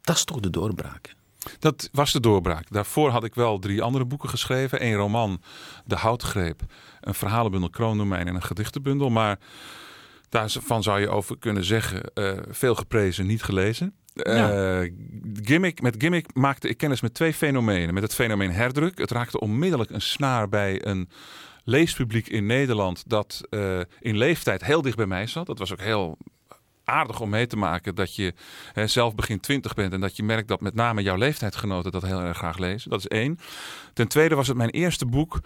[0.02, 1.16] Dat is toch de doorbraak?
[1.60, 2.66] Dat was de doorbraak.
[2.70, 4.86] Daarvoor had ik wel drie andere boeken geschreven.
[4.86, 5.42] Een roman,
[5.86, 6.62] De Houtgreep.
[7.02, 9.10] Een verhalenbundel Kroondomein en een gedichtenbundel.
[9.10, 9.40] Maar
[10.30, 13.94] daarvan zou je over kunnen zeggen, eh, veel geprezen, niet gelezen.
[14.14, 14.82] Eh,
[15.42, 17.94] gimmick, met Gimmick maakte ik kennis met twee fenomenen.
[17.94, 18.98] Met het fenomeen herdruk.
[18.98, 21.10] Het raakte onmiddellijk een snaar bij een
[21.70, 23.04] leespubliek in Nederland...
[23.08, 25.46] dat eh, in leeftijd heel dicht bij mij zat.
[25.46, 26.18] Dat was ook heel
[26.84, 28.34] aardig om mee te maken dat je
[28.74, 32.02] hè, zelf begin twintig bent en dat je merkt dat met name jouw leeftijdsgenoten dat
[32.02, 32.90] heel erg graag lezen.
[32.90, 33.40] Dat is één.
[33.94, 35.40] Ten tweede was het mijn eerste boek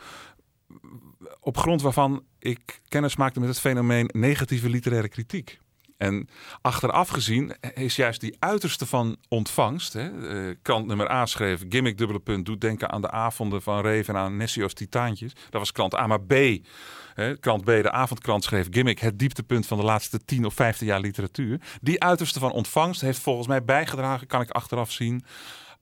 [1.40, 5.60] op grond waarvan ik kennis maakte met het fenomeen negatieve literaire kritiek.
[5.98, 6.30] En
[6.62, 9.94] achteraf gezien is juist die uiterste van ontvangst.
[9.94, 13.82] Hè, eh, krant nummer A schreef, gimmick dubbele punt, doet denken aan de avonden van
[13.82, 15.34] Reven en aan Nessio's Titaantjes.
[15.34, 16.34] Dat was krant A, maar B,
[17.14, 20.88] hè, krant B, de avondkrant schreef, gimmick, het dieptepunt van de laatste 10 of 15
[20.88, 21.62] jaar literatuur.
[21.82, 25.24] Die uiterste van ontvangst heeft volgens mij bijgedragen, kan ik achteraf zien,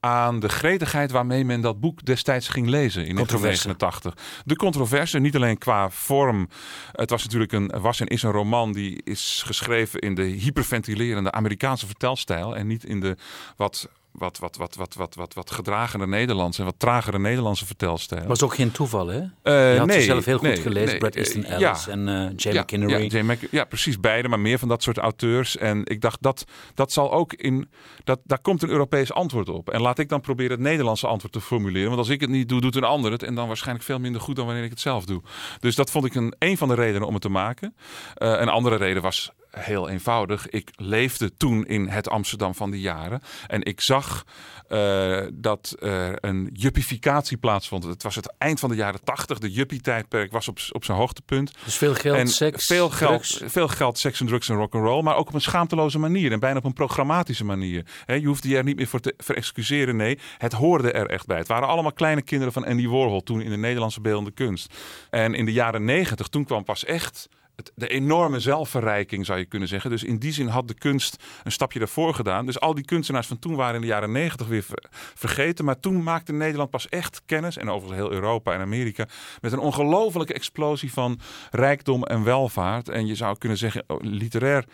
[0.03, 3.67] aan de gretigheid waarmee men dat boek destijds ging lezen in Controverse.
[3.67, 4.43] 1989.
[4.45, 6.49] De controverse, niet alleen qua vorm.
[6.91, 11.31] Het was natuurlijk een, was en is een roman die is geschreven in de hyperventilerende
[11.31, 13.17] Amerikaanse vertelstijl en niet in de
[13.55, 18.27] wat wat, wat, wat, wat, wat, wat, wat gedragende Nederlands en wat tragere Nederlandse vertelstijl.
[18.27, 19.19] was ook geen toeval, hè?
[19.41, 20.89] Eh, Je had nee, ze zelf heel goed nee, gelezen.
[20.89, 21.43] nee, Bret eh, Easton.
[21.43, 23.37] Ellis en eh Jay ja, McInerney.
[23.51, 25.57] Ja, precies beide, maar meer van dat soort auteurs.
[25.57, 27.69] En ik dacht dat dat zal ook in
[28.03, 29.69] dat daar komt een Europees antwoord op.
[29.69, 31.87] En laat ik dan proberen het Nederlandse antwoord te formuleren.
[31.87, 33.23] Want als ik het niet doe, doet een ander het.
[33.23, 35.21] En dan waarschijnlijk veel minder goed dan wanneer ik het zelf doe.
[35.59, 37.75] Dus dat vond ik een, een van de redenen om het te maken.
[38.13, 40.49] Eh, een andere reden was heel eenvoudig.
[40.49, 43.21] Ik leefde toen in het Amsterdam van die jaren.
[43.47, 44.25] En ik zag
[44.67, 47.83] eh, dat er een juppificatie plaatsvond.
[47.83, 49.39] Het was het eind van de jaren tachtig.
[49.39, 51.51] De juppie-tijdperk was op, op zijn hoogtepunt.
[51.65, 53.51] Dus veel geld, en seks, veel geld, drugs.
[53.53, 56.57] veel geld, seks en drugs en rock'n'roll, maar ook op een schaamteloze manier en bijna
[56.57, 57.85] op een programmatische manier.
[58.05, 59.95] Je hoefde je er niet meer voor te verexcuseren.
[59.95, 61.37] Nee, het hoorde er echt bij.
[61.37, 64.73] Het waren allemaal kleine kinderen van Andy Warhol toen in de Nederlandse beeldende kunst.
[65.09, 69.45] En in de jaren negentig, toen kwam pas echt het- de enorme zelfverrijking, zou je
[69.45, 69.89] kunnen zeggen.
[69.89, 72.45] Dus in die zin had de kunst een stapje daarvoor gedaan.
[72.45, 74.85] Dus al die kunstenaars van toen waren in de jaren negentig weer ver-
[75.15, 75.65] vergeten.
[75.65, 79.07] Maar toen maakte Nederland pas echt kennis, en overigens heel Europa en Amerika,
[79.41, 81.19] met een ongelofelijke explosie van
[81.51, 82.89] rijkdom en welvaart.
[82.89, 84.65] En je zou kunnen zeggen, oh, literair,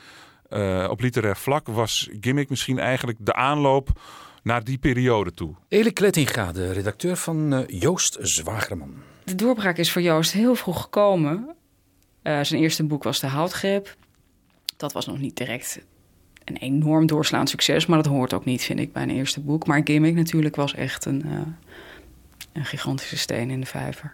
[0.49, 3.89] eh, op literair vlak was Gimmick misschien eigenlijk de aanloop
[4.43, 5.55] naar die periode toe.
[5.67, 8.93] Elik Klettinga, de redacteur van eh, Joost Zwagerman.
[9.23, 11.55] De doorbraak is voor Joost heel vroeg gekomen.
[12.27, 13.95] Eh, zijn eerste boek was De Houtgreep.
[14.77, 15.79] Dat was nog niet direct
[16.43, 19.67] een enorm doorslaand succes, maar dat hoort ook niet, vind ik, bij een eerste boek.
[19.67, 21.39] Maar Gimmick natuurlijk was echt een, eh,
[22.53, 24.13] een gigantische steen in de vijver.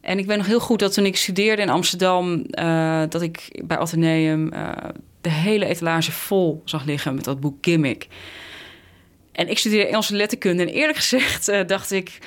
[0.00, 3.62] En ik weet nog heel goed dat toen ik studeerde in Amsterdam, eh, dat ik
[3.64, 4.50] bij Atheneum
[5.20, 8.06] de hele etalage vol zag liggen met dat boek Gimmick.
[9.32, 12.18] En ik studeerde Engelse letterkunde en eerlijk gezegd dacht ik,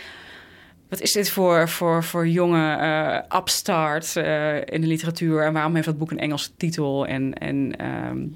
[0.90, 5.44] wat is dit voor, voor, voor jonge eh upstart eh, in de literatuur?
[5.44, 7.08] En waarom heeft dat boek een Engelse titel?
[7.08, 8.28] En, en ehm,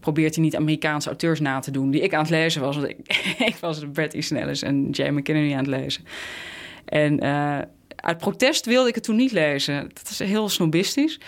[0.00, 2.76] probeert hij niet Amerikaanse auteurs na te doen die ik aan het lezen was?
[2.76, 2.88] Want
[3.38, 6.04] ik, was Bret Easton Ellis en Jay McInerney aan het lezen.
[6.84, 7.58] En eh,
[7.96, 9.90] uit protest wilde ik het toen niet lezen.
[9.92, 11.20] Dat is heel snobistisch.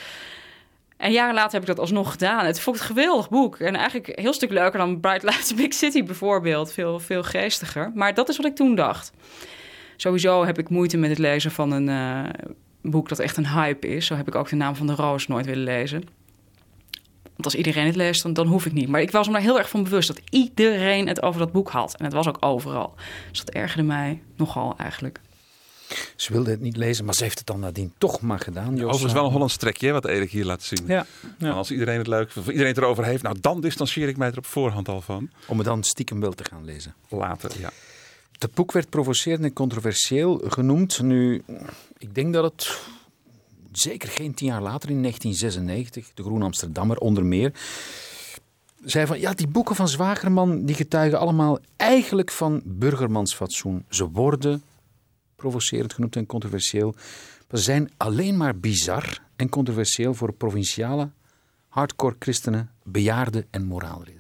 [0.97, 2.47] En jaren later heb ik dat alsnog gedaan.
[2.47, 3.59] Het vond ik een geweldig boek.
[3.59, 6.73] En eigenlijk een heel stuk leuker dan Bright Lights Big City bijvoorbeeld.
[6.73, 7.93] Veel, veel geestiger.
[7.95, 9.13] Maar dat is wat ik toen dacht.
[10.01, 12.51] Sowieso heb ik moeite met het lezen van een eh,
[12.83, 14.07] boek dat echt een hype is.
[14.07, 16.03] Zo heb ik ook de naam van de Roos nooit willen lezen.
[17.23, 18.89] Want als iedereen het leest, dan, dan hoef ik niet.
[18.89, 21.71] Maar ik was me daar heel erg van bewust dat iedereen het over dat boek
[21.71, 21.97] had.
[21.97, 22.95] En het was ook overal.
[23.31, 25.21] Dus dat ergerde mij nogal eigenlijk.
[26.17, 28.71] Ze wilde het niet lezen, maar ze heeft het dan nadien toch maar gedaan.
[28.71, 29.31] Joost Overigens wel een.
[29.31, 30.85] Hollands trekje, wat Erik hier laat zien.
[30.87, 31.07] Ja,
[31.51, 34.39] Als iedereen het leuk of iedereen het erover heeft, nou dan distancieer ik mij er
[34.39, 35.31] op voorhand al van.
[35.47, 36.95] om het dan stiekem wel te gaan lezen.
[37.09, 37.71] Later, ja.
[38.41, 41.03] Het boek werd provocerend en controversieel genoemd.
[41.03, 41.43] Nu,
[41.99, 42.81] ik denk dat het
[43.73, 47.53] zeker geen tien jaar later, in 1996, de Groen Amsterdammer onder meer,
[48.85, 53.85] zei van ja, die boeken van Zwagerman die getuigen allemaal eigenlijk van burgermansfatsoen.
[53.89, 54.63] Ze worden
[55.37, 56.95] provocerend genoemd en controversieel,
[57.51, 61.11] ze zijn alleen maar bizar en controversieel voor provinciale,
[61.69, 64.20] hardcore christenen, bejaarden en moraalridders.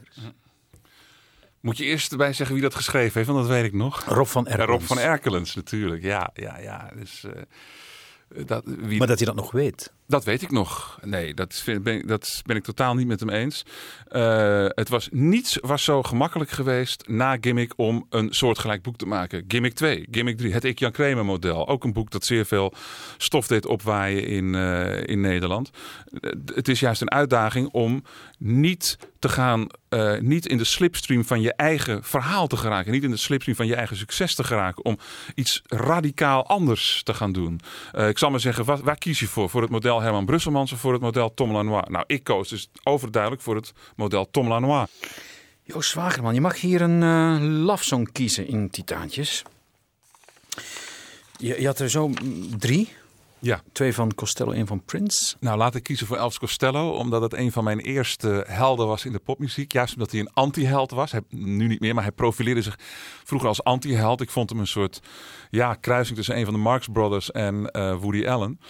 [1.60, 4.04] Moet je eerst erbij zeggen wie dat geschreven heeft, want dat weet ik nog.
[4.04, 4.68] Rob van Ja, Erkens.
[4.70, 6.90] Rob van Erkelens natuurlijk, ja, ja, ja.
[6.96, 9.92] Dus, eh, dat, wie, Maar dat hij dat nog weet.
[10.10, 10.98] Dat weet ik nog.
[11.04, 13.62] Nee, dat, vind, ben, ik- dat ben ik totaal niet met hem eens.
[14.08, 19.06] Eh, het was niets was zo gemakkelijk geweest na Gimmick om een soortgelijk boek te
[19.06, 19.44] maken.
[19.48, 21.68] Gimmick 2, Gimmick 3, het Ik Jan Kramer model.
[21.68, 22.72] Ook een boek dat zeer veel
[23.16, 25.70] stof deed opwaaien in, eh, in Nederland.
[26.20, 28.04] Eh, het is juist een uitdaging om
[28.38, 29.66] niet te gaan,
[30.20, 32.92] niet in de slipstream van je eigen verhaal te geraken.
[32.92, 34.84] Niet in de slipstream van je eigen succes te geraken.
[34.84, 34.98] Om
[35.34, 37.60] iets radicaal anders te gaan doen.
[38.08, 39.50] Ik zal maar zeggen, waar kies je voor?
[39.50, 41.88] Voor het model Herman Brusselmans of voor het model Tom Lanois?
[41.88, 44.88] Nou, ik koos dus overduidelijk voor het model Tom Lanois.
[45.62, 49.42] Joost Zwagerman, je mag hier een eh love song kiezen in Titaantjes.
[51.36, 52.88] Je, je had er zo mm, drie.
[53.42, 53.62] Ja.
[53.72, 55.36] Twee van Costello, één van Prince.
[55.40, 59.04] Nou, laat ik kiezen voor Elvis Costello, omdat het een van mijn eerste helden was
[59.04, 59.72] in de popmuziek.
[59.72, 61.12] Juist omdat hij een anti-held was.
[61.12, 62.78] Hij, nu niet meer, maar hij profileerde zich
[63.24, 64.20] vroeger als anti-held.
[64.20, 65.00] Ik vond hem een soort
[65.50, 68.60] ja, kruising tussen een van de Marx Brothers en eh, Woody Allen.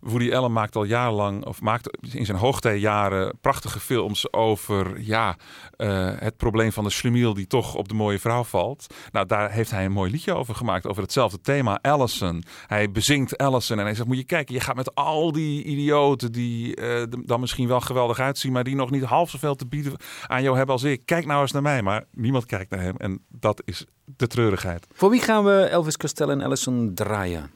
[0.00, 5.36] Woody Allen maakt al jarenlang, of maakt in zijn hoogtijjaren prachtige films over ja,
[5.76, 8.94] eh, het probleem van de schlemiel die toch op de mooie vrouw valt.
[9.12, 12.44] Nou, daar heeft hij een mooi liedje over gemaakt, over hetzelfde thema, Allison.
[12.66, 16.32] Hij bezingt Allison en hij zegt, moet je kijken, je gaat met al die idioten
[16.32, 19.92] die er dan misschien wel geweldig uitzien, maar die nog niet half zoveel te bieden
[20.26, 21.06] aan jou hebben als ik.
[21.06, 24.86] Kijk nou eens naar mij, maar niemand kijkt naar hem en dat is de treurigheid.
[24.92, 27.50] Voor wie gaan we Elvis Costello en Allison draaien?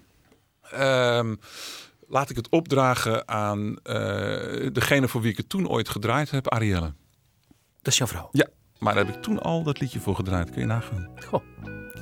[0.70, 1.34] Ehm,
[2.14, 3.94] laat ik het opdragen aan eh,
[4.72, 6.92] degene voor wie ik het toen ooit gedraaid heb, Arielle.
[7.82, 8.28] Dat is jouw vrouw.
[8.32, 8.48] Ja.
[8.78, 10.50] Maar daar heb ik toen al dat liedje voor gedraaid.
[10.50, 11.10] Kun je nagaan.
[11.26, 11.42] Goh.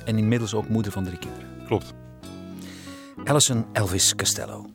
[0.05, 1.47] En inmiddels ook moeder van drie kinderen.
[1.65, 1.93] Klopt.
[3.23, 4.65] Alison Elvis Costello.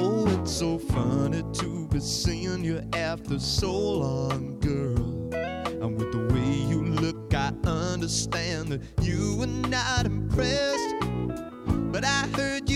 [0.00, 5.28] Oh, it's so funny to be seeing you after so long, girl.
[5.82, 7.50] And with the way you look, I
[7.92, 10.94] understand that you were not impressed.
[11.92, 12.75] But I heard you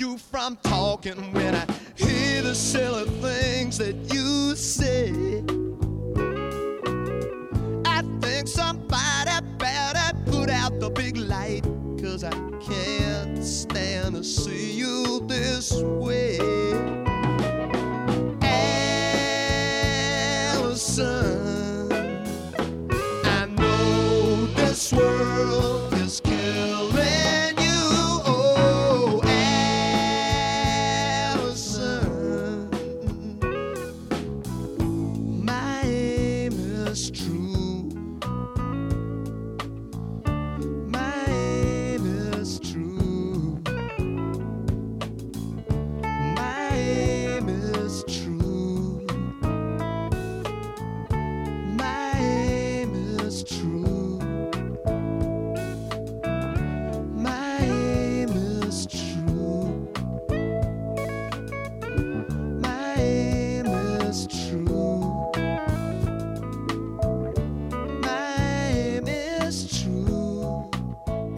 [0.00, 5.10] you from talking when I hear the silly things that you say.
[7.84, 11.64] I think somebody better put out the big light.
[12.00, 12.30] Cause I
[12.62, 16.38] can't stand to see you this way.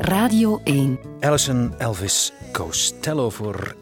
[0.03, 0.99] Radio 1.
[1.21, 3.77] Alison Elvis Costello voor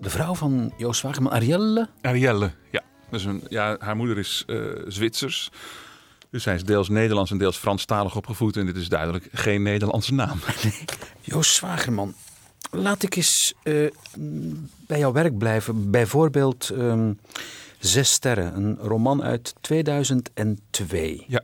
[0.00, 1.88] de vrouw van Joost Wageman, Arielle.
[2.00, 2.82] Arielle, ja.
[3.10, 3.76] Dus een, ja.
[3.78, 5.50] Haar moeder is eh, Zwitsers.
[6.30, 8.56] Dus zij is deels Nederlands en deels Franstalig opgevoed.
[8.56, 10.38] En dit is duidelijk geen Nederlandse naam.
[11.20, 12.14] Joost Zwagerman,
[12.70, 13.90] laat ik eens eh,
[14.86, 15.90] bij jouw werk blijven.
[15.90, 17.12] Bijvoorbeeld ehm,
[17.78, 21.24] Zes Sterren, een roman uit 2002.
[21.26, 21.42] Ja.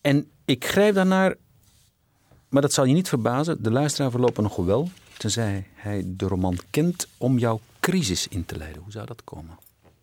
[0.00, 1.34] En ik grijp daarnaar,
[2.50, 6.58] maar dat zal je niet verbazen, de luisteraar voorlopig nog wel, tenzij hij de roman
[6.70, 8.82] kent, om jouw crisis in te leiden.
[8.82, 9.58] Hoe zou dat komen?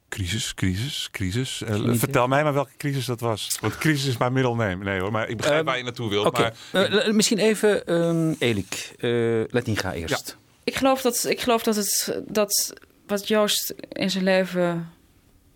[0.09, 1.61] Crisis, crisis, crisis.
[1.61, 3.57] Eh, vertel mij maar welke crisis dat was.
[3.61, 4.83] Want crisis is mijn middelneem.
[4.83, 6.37] Nee hoor, maar ik begrijp Ehm, waar je naartoe wilt.
[6.37, 10.37] Maar eh, misschien even ehm Elik, uh, Lettinga eerst.
[10.63, 12.73] Ik geloof dat, ik geloof dat, het, dat
[13.07, 14.91] wat Joost in zijn leven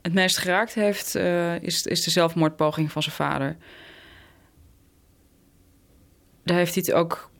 [0.01, 3.57] het meest geraakt heeft, eh, is, is de zelfmoordpoging van zijn vader.
[6.43, 7.31] Daar heeft hij het ook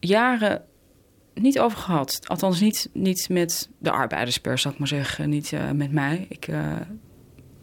[0.00, 0.64] jaren
[1.34, 2.20] niet over gehad.
[2.26, 5.28] Althans, niet, niet met de arbeiderspers, zal ik maar zeggen.
[5.28, 6.26] Niet eh, met mij.
[6.28, 6.76] Ik, eh,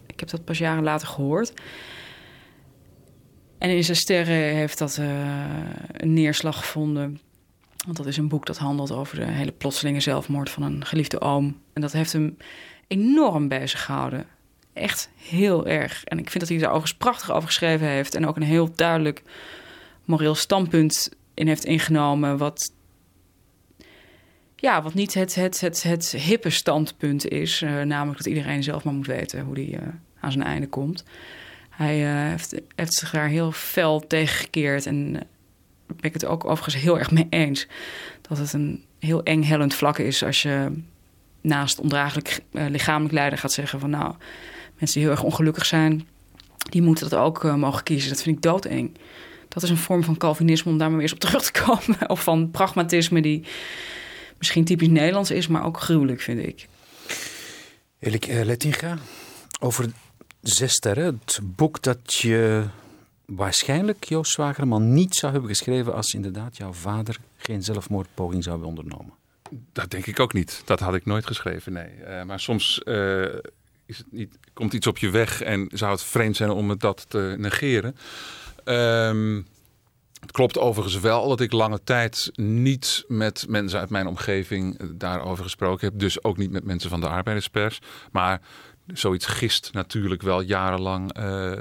[0.07, 1.53] ik heb dat pas jaren later gehoord.
[3.57, 5.07] En in zijn sterren heeft dat eh,
[5.91, 7.19] een neerslag gevonden.
[7.85, 11.21] Want dat is een boek dat handelt over de hele plotselinge zelfmoord van een geliefde
[11.21, 11.61] oom.
[11.73, 12.37] En dat heeft hem
[12.87, 14.25] enorm bezig gehouden.
[14.73, 16.03] Echt heel erg.
[16.03, 18.15] En ik vind dat hij daar overigens prachtig over geschreven heeft.
[18.15, 19.23] En ook een heel duidelijk
[20.07, 22.37] moreel standpunt in heeft ingenomen.
[22.37, 22.71] Wat,
[24.55, 27.61] ja, wat niet het, het, het, het hippe standpunt is.
[27.61, 29.87] eh, namelijk dat iedereen zelf maar moet weten hoe hij eh,
[30.19, 31.03] aan zijn einde komt.
[31.69, 32.29] Hij eh,
[32.75, 34.85] heeft, zich daar heel fel tegen gekeerd.
[34.85, 35.25] En daar
[35.85, 37.67] ben ik het ook overigens heel erg mee eens.
[38.21, 40.71] Dat het een heel eng hellend vlak is als je
[41.41, 44.15] naast ondraaglijk lichamelijk lijden gaat zeggen van nou,
[44.77, 46.07] mensen die heel erg ongelukkig zijn,
[46.69, 48.09] die moeten dat ook mogen kiezen.
[48.09, 48.97] Dat vind ik doodeng.
[49.47, 52.09] Dat is een vorm van Calvinisme om daar maar weer eens op terug te komen.
[52.09, 53.43] Of van pragmatisme die
[54.37, 56.67] misschien typisch Nederlands is, maar ook gruwelijk vind ik.
[57.99, 58.97] Elik eh, Lettinga,
[59.59, 59.91] over
[60.41, 62.65] Zes Sterren, het boek dat je
[63.25, 68.77] waarschijnlijk Joost Zwagerman niet zou hebben geschreven als inderdaad jouw vader geen zelfmoordpoging zou hebben
[68.77, 69.13] ondernomen.
[69.73, 70.61] Dat denk ik ook niet.
[70.65, 72.03] Dat had ik nooit geschreven, nee.
[72.03, 73.23] Eh, maar soms eh,
[73.85, 76.79] is het niet, komt iets op je weg en zou het vreemd zijn om het
[76.79, 77.95] dat te negeren.
[78.67, 79.41] Ehm,
[80.19, 84.87] het klopt overigens wel dat ik lange tijd niet met mensen uit mijn omgeving eh,
[84.95, 85.99] daarover gesproken heb.
[85.99, 87.79] Dus ook niet met mensen van de arbeiderspers.
[88.11, 88.41] Maar
[88.87, 91.51] zoiets gist natuurlijk wel jarenlang eh,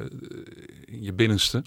[0.84, 1.62] in je binnenste.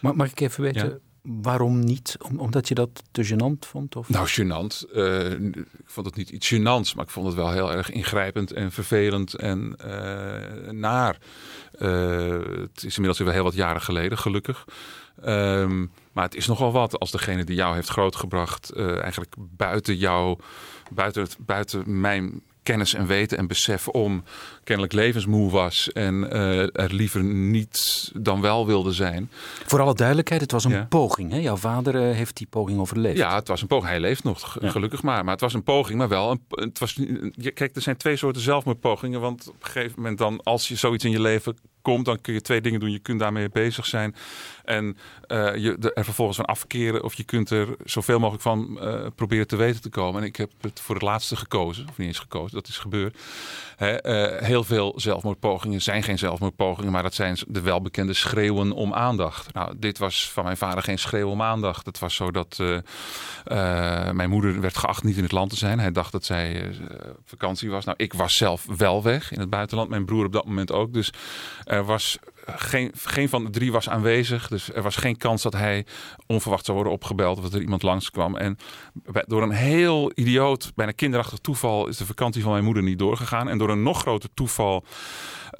[0.00, 0.98] Maar mag ik even weten, Ja.
[1.22, 2.16] Waarom niet?
[2.28, 3.96] Om, omdat je dat te gênant vond?
[3.96, 4.08] Of?
[4.08, 4.92] Nou, gênant.
[4.94, 8.52] Eh, ik vond het niet iets gênants, maar ik vond het wel heel erg ingrijpend
[8.52, 11.18] en vervelend en eh, naar.
[11.72, 14.64] Eh, het is inmiddels weer heel wat jaren geleden, gelukkig.
[15.22, 20.38] Ehm, maar het is nogal wat als degene die jou heeft grootgebracht, eigenlijk buiten jou,
[20.90, 24.22] buiten, het, buiten mijn kennis en weten en besef om,
[24.64, 29.30] kennelijk levensmoe was en eh, er liever niet dan wel wilde zijn.
[29.66, 30.86] Voor alle duidelijkheid, het was een Ja.
[30.88, 31.30] poging.
[31.30, 31.38] Hè?
[31.38, 33.16] Jouw vader eh, heeft die poging overleefd.
[33.16, 33.88] Ja, het was een poging.
[33.90, 34.70] Hij leeft nog, Ja.
[34.70, 35.22] gelukkig maar.
[35.24, 36.30] Maar het was een poging, maar wel.
[36.30, 36.98] Een, het was,
[37.54, 39.20] kijk, er zijn twee soorten zelfmoordpogingen.
[39.20, 42.34] Want op een gegeven moment dan, als je zoiets in je leven komt, dan kun
[42.34, 42.90] je twee dingen doen.
[42.90, 44.14] Je kunt daarmee bezig zijn
[44.64, 47.02] en eh, je er vervolgens van afkeren.
[47.02, 50.20] Of je kunt er zoveel mogelijk van eh, proberen te weten te komen.
[50.20, 51.88] En ik heb het voor het laatste gekozen.
[51.88, 53.18] Of niet eens gekozen, dat is gebeurd.
[53.76, 53.96] Eh,
[54.38, 59.52] heel veel zelfmoordpogingen zijn geen zelfmoordpogingen, maar dat zijn de welbekende schreeuwen om aandacht.
[59.52, 61.86] Nou, dit was van mijn vader geen schreeuw om aandacht.
[61.86, 62.62] Het was zo dat
[64.12, 65.78] mijn moeder werd geacht niet in het land te zijn.
[65.80, 66.70] Hij dacht dat zij
[67.08, 67.84] op vakantie was.
[67.84, 69.88] Nou, ik was zelf wel weg in het buitenland.
[69.88, 70.92] Mijn broer op dat moment ook.
[70.92, 71.12] Dus
[71.72, 74.48] er was geen, geen van de drie was aanwezig.
[74.48, 75.86] Dus er was geen kans dat hij
[76.26, 78.36] onverwacht zou worden opgebeld of dat er iemand langskwam.
[78.36, 78.58] En
[79.26, 83.48] door een heel idioot, bijna kinderachtig toeval is de vakantie van mijn moeder niet doorgegaan.
[83.48, 84.84] En door een nog groter toeval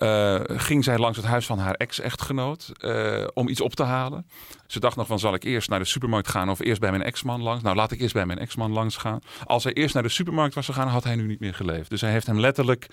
[0.03, 4.27] eh, ging zij langs het huis van haar ex-echtgenoot eh, om iets op te halen.
[4.67, 7.03] Ze dacht nog van zal ik eerst naar de supermarkt gaan of eerst bij mijn
[7.03, 7.63] ex-man langs.
[7.63, 9.21] Nou laat ik eerst bij mijn ex-man langs gaan.
[9.45, 11.91] Als hij eerst naar de supermarkt was gegaan had hij nu niet meer geleefd.
[11.91, 12.87] Dus hij heeft hem letterlijk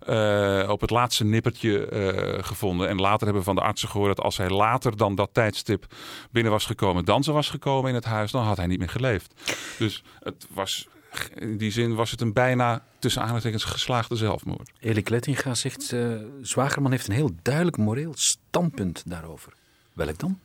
[0.00, 2.88] eh, op het laatste nippertje gevonden.
[2.88, 5.86] En later hebben we van de artsen gehoord dat als hij later dan dat tijdstip
[6.30, 8.88] binnen was gekomen, dan ze was gekomen in het huis, dan had hij niet meer
[8.88, 9.54] geleefd.
[9.78, 10.88] Dus het was,
[11.34, 14.70] in die zin was het een bijna tussen aanhalingstekens geslaagde zelfmoord.
[14.80, 19.52] Elik Lettinga zegt, eh, Zwagerman heeft een heel duidelijk moreel standpunt daarover.
[19.92, 20.38] Welk dan?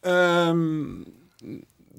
[0.00, 1.02] Ehm,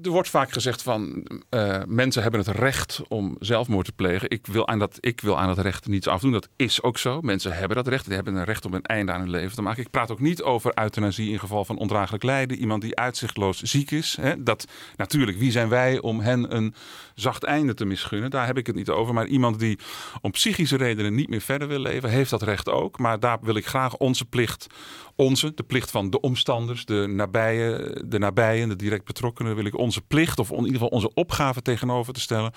[0.02, 4.30] er wordt vaak gezegd van eh, mensen hebben het recht om zelfmoord te plegen.
[4.30, 6.32] Ik wil, aan dat, ik wil aan dat recht niets afdoen.
[6.32, 7.20] Dat is ook zo.
[7.20, 8.04] Mensen hebben dat recht.
[8.04, 9.82] Die hebben een recht om een einde aan hun leven te maken.
[9.82, 12.58] Ik praat ook niet over euthanasie in geval van ondraaglijk lijden.
[12.58, 14.16] Iemand die uitzichtloos ziek is.
[14.20, 16.74] Hè, dat, natuurlijk, wie zijn wij om hen een
[17.14, 18.30] zacht einde te misgunnen?
[18.30, 19.14] Daar heb ik het niet over.
[19.14, 19.78] Maar iemand die
[20.20, 22.98] om psychische redenen niet meer verder wil leven, heeft dat recht ook.
[22.98, 24.66] Maar daar wil ik graag onze plicht,
[25.16, 29.78] onze, de plicht van de omstanders, de nabijen, de nabijen, de direct betrokkenen, wil ik
[29.78, 32.52] onze plicht, of in ieder geval onze opgave tegenover te stellen,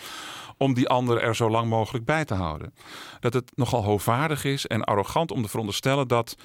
[0.57, 2.73] om die ander er zo lang mogelijk bij te houden.
[3.19, 6.35] Dat het nogal hoogvaardig is en arrogant om te veronderstellen dat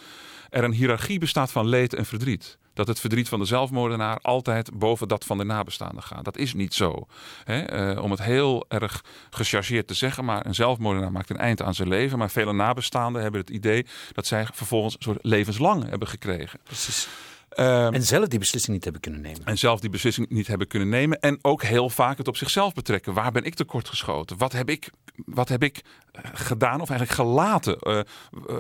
[0.49, 2.59] er een hiërarchie bestaat van leed en verdriet.
[2.75, 6.25] Dat het verdriet van de zelfmoordenaar altijd boven dat van de nabestaanden gaat.
[6.25, 7.07] Dat is niet zo.
[7.45, 11.75] Eh, om het heel erg gechargeerd te zeggen, maar een zelfmoordenaar maakt een eind aan
[11.75, 12.19] zijn leven.
[12.19, 16.61] Maar vele nabestaanden hebben het idee dat zij vervolgens een soort levenslang hebben gekregen.
[16.65, 17.09] Precies.
[17.51, 19.45] Ehm, En zelf die beslissing niet hebben kunnen nemen.
[19.45, 21.21] en zelf die beslissing niet hebben kunnen nemen.
[21.21, 23.15] En ook heel vaak het op zichzelf betrekken.
[23.15, 24.39] Waar ben ik tekortgeschoten?
[24.39, 24.91] Wat heb ik,
[25.27, 25.83] wat heb ik
[26.13, 27.79] eh, gedaan of eigenlijk gelaten?
[27.79, 28.05] Eh, eh,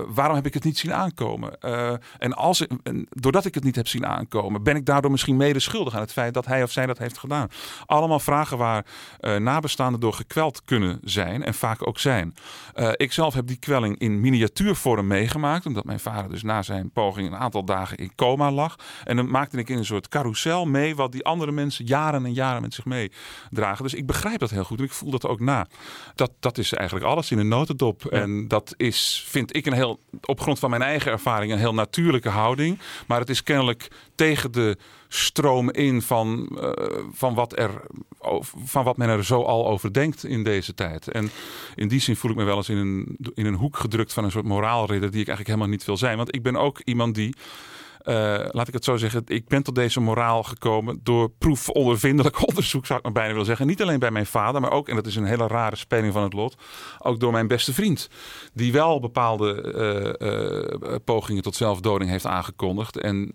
[0.09, 1.61] waarom heb ik het niet zien aankomen?
[2.19, 5.61] En als, en doordat ik het niet heb zien aankomen, ben ik daardoor misschien mede
[5.61, 7.49] schuldig aan het feit dat hij of zij dat heeft gedaan.
[7.87, 8.85] Allemaal vragen waar
[9.41, 12.35] nabestaanden door gekweld kunnen zijn en vaak ook zijn.
[12.93, 17.27] Ik zelf heb die kwelling in miniatuurvorm meegemaakt, omdat mijn vader dus na zijn poging
[17.27, 18.77] een aantal dagen in coma lag.
[19.05, 22.33] En dan maakte ik in een soort carousel mee wat die andere mensen jaren en
[22.33, 23.83] jaren met zich meedragen.
[23.83, 25.67] Dus ik begrijp dat heel goed en ik voel dat ook na.
[26.15, 28.05] Dat, dat is eigenlijk alles in een notendop.
[28.05, 31.75] En dat is, vind ik, een heel, op grond van mijn eigen ervaring, een heel
[31.75, 32.79] natuurlijke houding.
[33.07, 34.77] Maar het is kennelijk tegen de
[35.09, 36.73] stroom in van, eh,
[37.13, 37.83] van, wat, er,
[38.65, 41.09] van wat men er zo al over denkt in deze tijd.
[41.09, 41.31] En
[41.75, 44.25] in die zin voel ik me wel eens in een, in een hoek gedrukt van
[44.25, 46.17] een soort moraalridder die ik eigenlijk helemaal niet wil zijn.
[46.17, 47.35] Want ik ben ook iemand die.
[48.01, 48.15] Eh,
[48.51, 52.99] laat ik het zo zeggen, ik ben tot deze moraal gekomen door proefondervindelijk onderzoek, zou
[52.99, 53.67] ik maar bijna willen zeggen.
[53.67, 56.23] Niet alleen bij mijn vader, maar ook, en dat is een hele rare speling van
[56.23, 56.57] het lot,
[56.99, 58.09] ook door mijn beste vriend.
[58.53, 62.97] Die wel bepaalde eh, eh, pogingen tot zelfdoding heeft aangekondigd.
[62.99, 63.35] En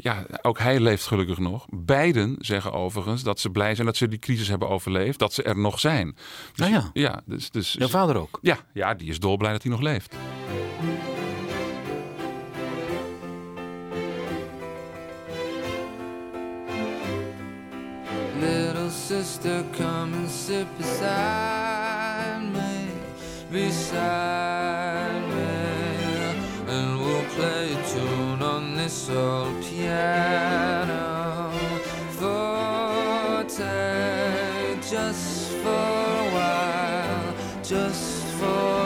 [0.00, 1.66] ja, ook hij leeft gelukkig nog.
[1.70, 5.18] Beiden zeggen overigens dat ze blij zijn dat ze die crisis hebben overleefd.
[5.18, 6.16] Dat ze er nog zijn.
[6.54, 6.90] Dus, Ah ja.
[6.92, 8.38] ja dus, dus, Jouw vader ook.
[8.42, 10.16] ja, ja, die is dolblij dat hij nog leeft.
[19.22, 22.90] Sister, come and sit beside me,
[23.48, 25.54] beside me,
[26.74, 31.52] and we'll play a tune on this old piano.
[32.18, 33.60] Forte,
[34.80, 35.90] just for
[36.22, 38.83] a while, just for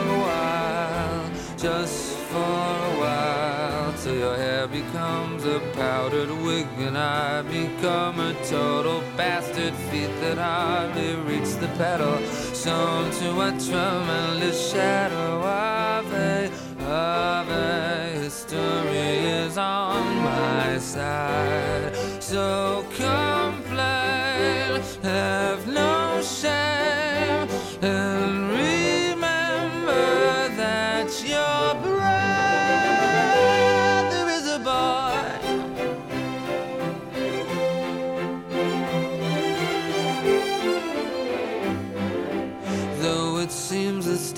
[6.27, 9.73] wig and I become a total bastard.
[9.89, 12.17] Feet that hardly reach the pedal,
[12.53, 15.41] shown to a tremendous shadow.
[15.43, 16.51] Ave,
[16.81, 21.95] Ave, history is on my side.
[22.21, 27.47] So complain, have no shame,
[27.81, 28.18] and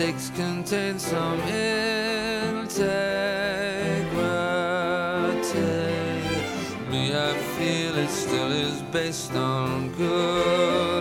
[0.01, 1.91] the contain some integrity,
[6.89, 11.00] me I feel it still is based on good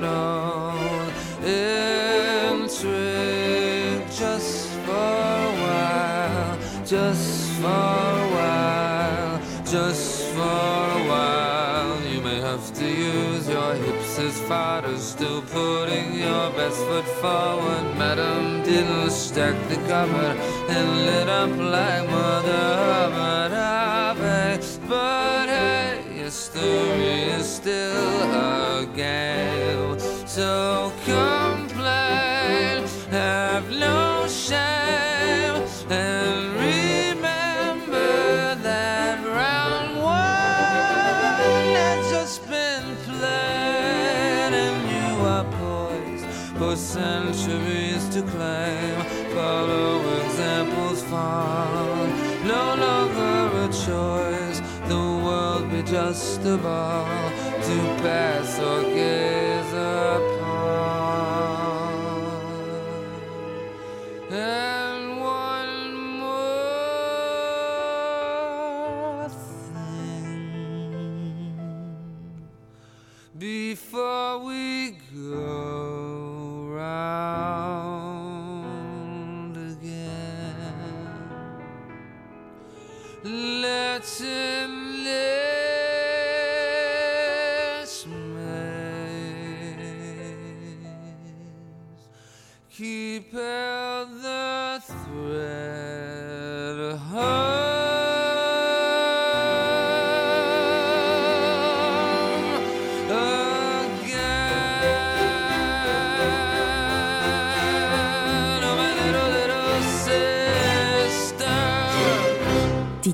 [14.50, 17.84] fodder, still putting your best foot forward.
[17.96, 20.36] Madam didn't stack the cupboard
[20.74, 24.64] and lit up like Mother Hubbard.
[24.88, 30.00] But hey, history is still a game.
[30.26, 31.39] So complain,
[56.62, 57.30] ball
[57.66, 60.50] to pass or gaze upon.
[64.30, 64.79] And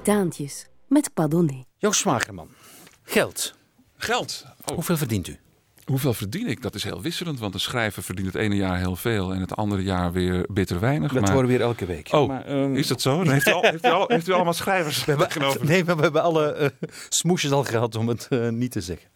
[0.06, 1.64] Titaantjes met Padonné.
[1.78, 2.48] Joost Smagerman.
[3.02, 3.54] Geld.
[3.96, 4.44] Geld.
[4.64, 5.38] Oh, Hoeveel verdient u?
[5.84, 6.62] hoeveel verdien ik?
[6.62, 9.56] Dat is heel wisselend, want een schrijver verdient het ene jaar heel veel en het
[9.56, 11.12] andere jaar weer bitter weinig.
[11.12, 11.30] Dat maar...
[11.32, 12.08] horen we weer elke week.
[12.12, 13.24] Oh, Maar, ehm, is dat zo?
[13.24, 15.66] Dan heeft, u al, heeft, u al, heeft u allemaal schrijvers we hebben, genomen?
[15.66, 16.68] nee, maar we hebben alle eh,
[17.08, 19.08] smoesjes al gehad om het eh, niet te zeggen.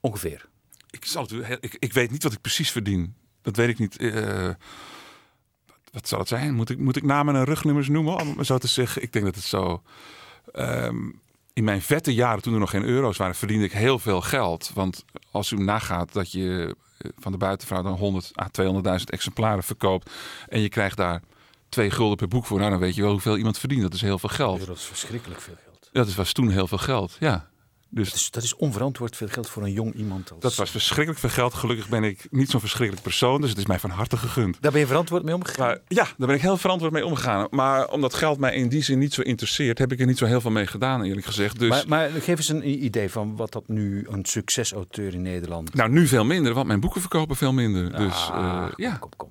[0.00, 0.48] Ongeveer.
[0.90, 3.14] Ik, zal het, u heel- ik, ik weet niet wat ik precies verdien.
[3.42, 3.96] Dat weet ik niet.
[3.96, 4.48] Eh,
[5.96, 6.54] wat zal het zijn?
[6.54, 8.20] Moet ik, moet ik namen en rugnummers noemen?
[8.20, 9.02] Om zo te zeggen.
[9.02, 9.82] Ik denk dat het zo.
[10.52, 10.96] ehm,
[11.52, 14.70] in mijn vette jaren, toen er nog geen euro's waren, verdiende ik heel veel geld.
[14.74, 18.48] Want als u nagaat dat je eh, van de buitenvrouw dan 100 à
[18.98, 20.10] 200.000 exemplaren verkoopt.
[20.48, 21.22] en je krijgt daar
[21.68, 22.58] twee gulden per boek voor.
[22.58, 23.82] Nou, dan weet je wel hoeveel iemand verdient.
[23.82, 24.66] Dat is heel veel geld.
[24.66, 25.88] Dat is verschrikkelijk veel geld.
[25.92, 27.16] Dat was toen heel veel geld.
[27.20, 27.48] Ja.
[27.96, 30.30] Dus Dat is, dat is onverantwoord veel geld voor een jong iemand.
[30.30, 30.40] Als...
[30.40, 31.54] Dat was verschrikkelijk veel geld.
[31.54, 33.40] Gelukkig ben ik niet zo'n verschrikkelijk persoon.
[33.40, 34.56] Dus het is mij van harte gegund.
[34.60, 35.66] Daar ben je verantwoord mee omgegaan?
[35.66, 37.46] Maar ja, daar ben ik heel verantwoord mee omgegaan.
[37.50, 40.26] Maar omdat geld mij in die zin niet zo interesseert, heb ik er niet zo
[40.26, 41.58] heel veel mee gedaan, eerlijk gezegd.
[41.58, 45.74] Dus Maar, maar geef eens een idee van wat dat nu een succesauteur in Nederland...
[45.74, 47.96] nou, nu veel minder, want mijn boeken verkopen veel minder.
[47.96, 48.96] dus Ah, eh, kom, ja.
[48.96, 49.30] kom, kom.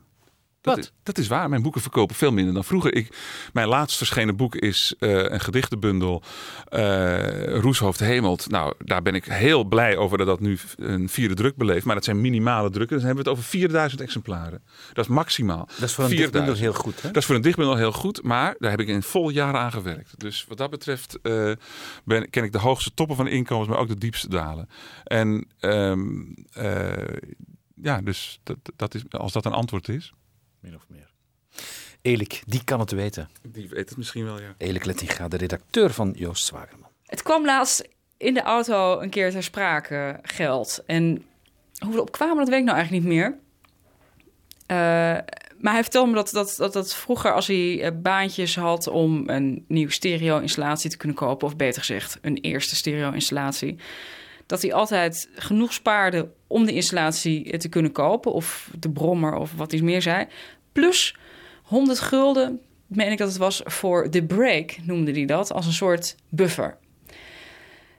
[0.66, 1.49] Dat, is, dat is waar.
[1.49, 2.95] Mijn boeken verkopen veel minder dan vroeger.
[2.95, 3.18] Ik,
[3.53, 6.24] mijn laatst verschenen boek is eh, een gedichtenbundel.
[6.70, 8.49] eh Roeshoofd Hemelt.
[8.49, 11.86] Nou, daar ben ik heel blij over dat dat nu een vierde druk beleeft.
[11.86, 12.97] Maar dat zijn minimale drukken.
[12.97, 14.63] Dan hebben we het over 4000 exemplaren.
[14.93, 15.66] Dat is maximaal.
[15.80, 16.18] Dat is voor een 4000.
[16.34, 17.07] dichtbundel heel goed, hè?
[17.07, 19.72] Dat is voor een dichtbundel heel goed, maar daar heb ik in vol jaren aan
[19.72, 20.20] gewerkt.
[20.20, 21.51] Dus wat dat betreft eh,
[22.03, 24.70] ben, ken ik de hoogste toppen van inkomens, maar ook de diepste dalen.
[25.03, 26.09] En ehm,
[26.53, 26.91] eh,
[27.82, 30.13] ja, dus dat, dat is, als dat een antwoord is.
[30.66, 31.09] Min of meer.
[32.01, 33.30] Elik, die kan het weten.
[33.47, 34.55] Die weet het misschien wel, ja.
[34.57, 36.89] Elik Lettinga, de redacteur van Joost Zwagerman.
[37.05, 37.88] Het kwam laatst
[38.18, 40.84] in de auto een keer ter sprake, geld.
[40.86, 41.24] En
[41.78, 43.38] hoe we erop kwamen, dat weet ik nou eigenlijk niet meer.
[44.66, 44.78] Eh,
[45.57, 49.30] maar hij vertelde me dat, dat, dat, dat vroeger als hij eh, baantjes had om
[49.30, 51.47] een nieuwe stereo-installatie te kunnen kopen...
[51.47, 53.78] of beter gezegd, een eerste stereo-installatie...
[54.45, 58.32] dat hij altijd genoeg spaarde om de installatie eh, te kunnen kopen...
[58.32, 60.28] of de brommer of wat hij meer zei.
[60.76, 61.15] Plus
[61.63, 65.51] 100 gulden, meen ik dat het was, voor de break, noemde hij dat...
[65.51, 66.78] als een soort buffer.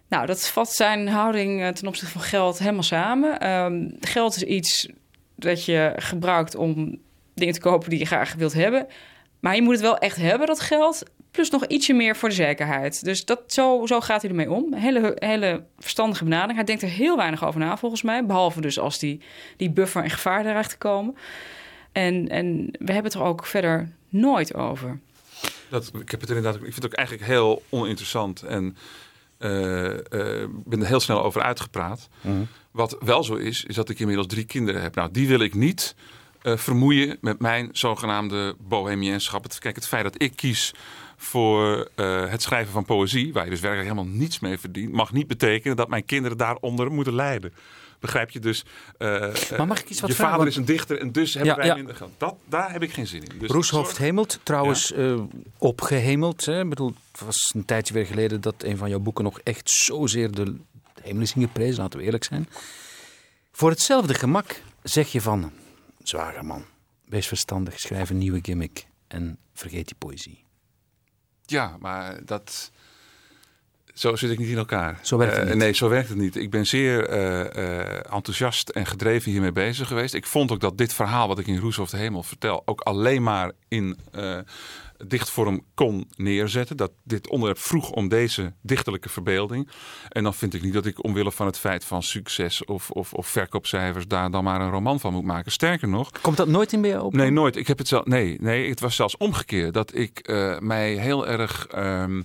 [0.08, 3.40] Nou, dat vat zijn houding eh, ten opzichte van geld helemaal samen.
[3.40, 4.88] Ehm, geld is iets
[5.34, 6.98] dat je gebruikt om
[7.34, 8.86] dingen te kopen die je graag wilt hebben.
[9.40, 11.02] Maar je moet het wel echt hebben, dat geld.
[11.30, 13.04] Plus nog ietsje meer voor de zekerheid.
[13.04, 14.74] Dus dat, zo, zo gaat hij ermee om.
[14.74, 16.56] Hele, hele verstandige benadering.
[16.56, 18.26] Hij denkt er heel weinig over na, volgens mij.
[18.26, 19.20] Behalve dus als die,
[19.56, 21.16] die buffer in gevaar dreigt te komen.
[21.96, 24.98] En, en we hebben het er ook verder nooit over.
[25.68, 26.54] Dat, ik heb het inderdaad.
[26.54, 28.76] Ik vind het ook eigenlijk heel oninteressant en
[29.38, 32.08] eh, eh, ben er heel snel over uitgepraat.
[32.70, 34.94] Wat wel zo is, is dat ik inmiddels drie kinderen heb.
[34.94, 35.94] Nou, die wil ik niet
[36.42, 39.42] eh, vermoeien met mijn zogenaamde bohemienschap.
[39.42, 40.74] Het, kijk, het feit dat ik kies
[41.16, 45.12] voor eh, het schrijven van poëzie, waar je dus werkelijk helemaal niets mee verdient, mag
[45.12, 47.52] niet betekenen dat mijn kinderen daaronder moeten lijden.
[48.00, 48.64] Begrijp je dus?
[48.98, 50.32] eh, Maar mag ik iets wat je vragen?
[50.34, 51.74] vader is een dichter en dus hebben Ja, wij ja.
[51.74, 52.12] minder geld.
[52.18, 53.38] Dat, daar heb ik geen zin in.
[53.38, 55.20] Dus Roeshoofd Hemelt, trouwens eh,
[55.58, 56.44] opgehemeld.
[56.44, 56.60] Hè?
[56.62, 59.70] Ik bedoel, het was een tijdje weer geleden dat een van jouw boeken nog echt
[59.70, 60.56] zozeer de
[61.02, 62.48] hemel is ingeprezen, laten we eerlijk zijn.
[63.52, 65.52] Voor hetzelfde gemak zeg je van,
[66.02, 66.64] Zwagerman,
[67.04, 70.44] wees verstandig, schrijf een nieuwe gimmick en vergeet die poëzie.
[71.46, 72.70] Ja, maar dat.
[73.96, 74.98] Zo zit ik niet in elkaar.
[75.02, 75.58] Zo werkt het Eh, niet.
[75.58, 76.36] Nee, zo werkt het niet.
[76.36, 80.14] Ik ben zeer eh, eh, enthousiast en gedreven hiermee bezig geweest.
[80.14, 82.62] Ik vond ook dat dit verhaal wat ik in Roes of de Hemel vertel...
[82.64, 83.98] ook alleen maar in
[85.06, 86.76] dichtvorm kon neerzetten.
[86.76, 89.68] Dat dit onderwerp vroeg om deze dichterlijke verbeelding.
[90.08, 92.64] En dan vind ik niet dat ik omwille van het feit van succes...
[92.64, 95.52] of, of, of verkoopcijfers daar dan maar een roman van moet maken.
[95.52, 97.12] Sterker nog, Komt dat nooit in bij jou op?
[97.12, 97.56] Nee, nooit.
[97.56, 98.04] Ik heb het zelf.
[98.04, 99.74] Nee, nee, het was zelfs omgekeerd.
[99.74, 100.28] Dat ik
[100.60, 102.22] mij heel erg ehm,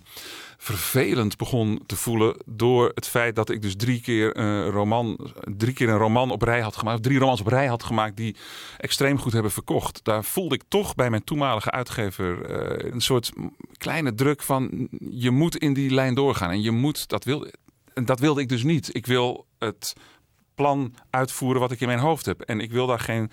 [0.64, 5.74] vervelend begon te voelen door het feit dat ik dus drie keer een roman, drie
[5.74, 8.36] keer een roman op rij had gemaakt, of drie romans op rij had gemaakt die
[8.78, 10.00] extreem goed hebben verkocht.
[10.04, 13.32] Daar voelde ik toch bij mijn toenmalige uitgever eh, een soort
[13.78, 17.26] kleine druk van je moet in die lijn doorgaan en je moet dat.
[17.94, 18.96] En dat wilde ik dus niet.
[18.96, 19.94] Ik wil het
[20.56, 22.42] plan uitvoeren wat ik in mijn hoofd heb.
[22.42, 23.32] En ik wil daar geen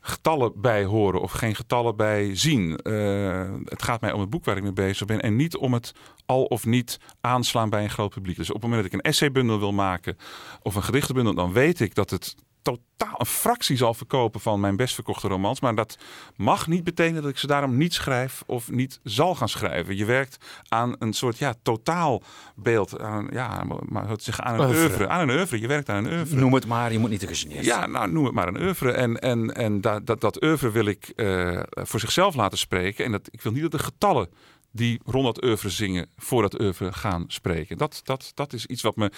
[0.00, 2.76] getallen bij horen of geen getallen bij zien.
[2.76, 5.72] Eh, het gaat mij om het boek waar ik mee bezig ben en niet om
[5.72, 5.92] het
[6.26, 8.36] al of niet aanslaan bij een groot publiek.
[8.36, 10.16] Dus op het moment dat ik een essaybundel wil maken
[10.62, 14.76] of een gedichtenbundel, dan weet ik dat het totaal een fractie zal verkopen van mijn
[14.76, 15.60] best verkochte romans.
[15.60, 15.98] Maar dat
[16.36, 19.96] mag niet betekenen dat ik ze daarom niet schrijf of niet zal gaan schrijven.
[19.96, 23.00] Je werkt aan een soort ja, totaalbeeld.
[23.00, 25.08] Aan, ja, maar het zeggen aan een Oeuvre.
[25.08, 25.60] Aan een oeuvre.
[25.60, 26.36] Je werkt aan een oeuvre.
[26.36, 27.64] Noem het maar, je moet niet te gegeneerd.
[27.64, 28.92] Ja, nou noem het maar een oeuvre.
[28.92, 33.04] En, en, en dat, dat, dat oeuvre wil ik eh, voor zichzelf laten spreken.
[33.04, 34.28] En dat, ik wil niet dat de getallen
[34.72, 37.78] die rond dat oeuvre zingen, voor dat oeuvre gaan spreken.
[37.78, 39.10] Dat, dat, dat is iets wat me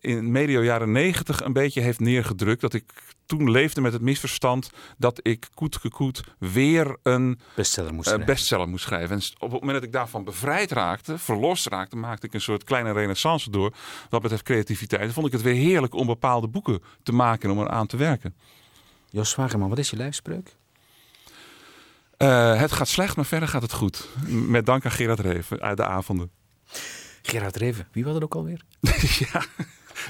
[0.00, 2.60] in medio jaren negentig een beetje heeft neergedrukt.
[2.60, 2.92] Dat ik
[3.26, 8.34] toen leefde met het misverstand dat ik koet gekoet weer een Bestseller moest eh, schrijven.
[8.34, 9.16] bestseller moest schrijven.
[9.16, 12.64] En op het moment dat ik daarvan bevrijd raakte, verlost raakte, maakte ik een soort
[12.64, 13.74] kleine renaissance door.
[14.08, 15.02] Wat betreft creativiteit.
[15.02, 17.96] Dan vond ik het weer heerlijk om bepaalde boeken te maken en om eraan te
[17.96, 18.34] werken.
[19.10, 20.56] Jos Zwagerman, wat is je lijfspreuk?
[22.18, 24.08] Eh, het gaat slecht, maar verder gaat het goed.
[24.28, 26.30] Met dank aan Gerard Reven uit de avonden.
[27.22, 28.60] Gerard Reven, wie was dat ook alweer?
[29.32, 29.44] ja,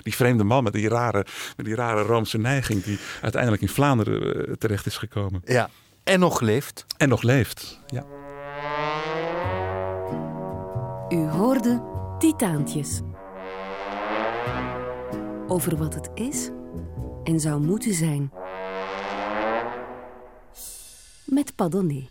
[0.02, 4.46] die vreemde man met die rare, met die rare Roomse neiging die uiteindelijk in Vlaanderen
[4.46, 5.42] eh, terecht is gekomen.
[5.44, 5.70] Ja.
[6.04, 6.86] En nog leeft.
[6.96, 7.80] En nog leeft.
[7.86, 8.04] Ja.
[11.08, 11.82] U hoorde
[12.18, 13.00] Titaantjes.
[15.48, 16.50] Over wat het is
[17.24, 18.32] en zou moeten zijn.
[21.30, 22.08] Met Padonné.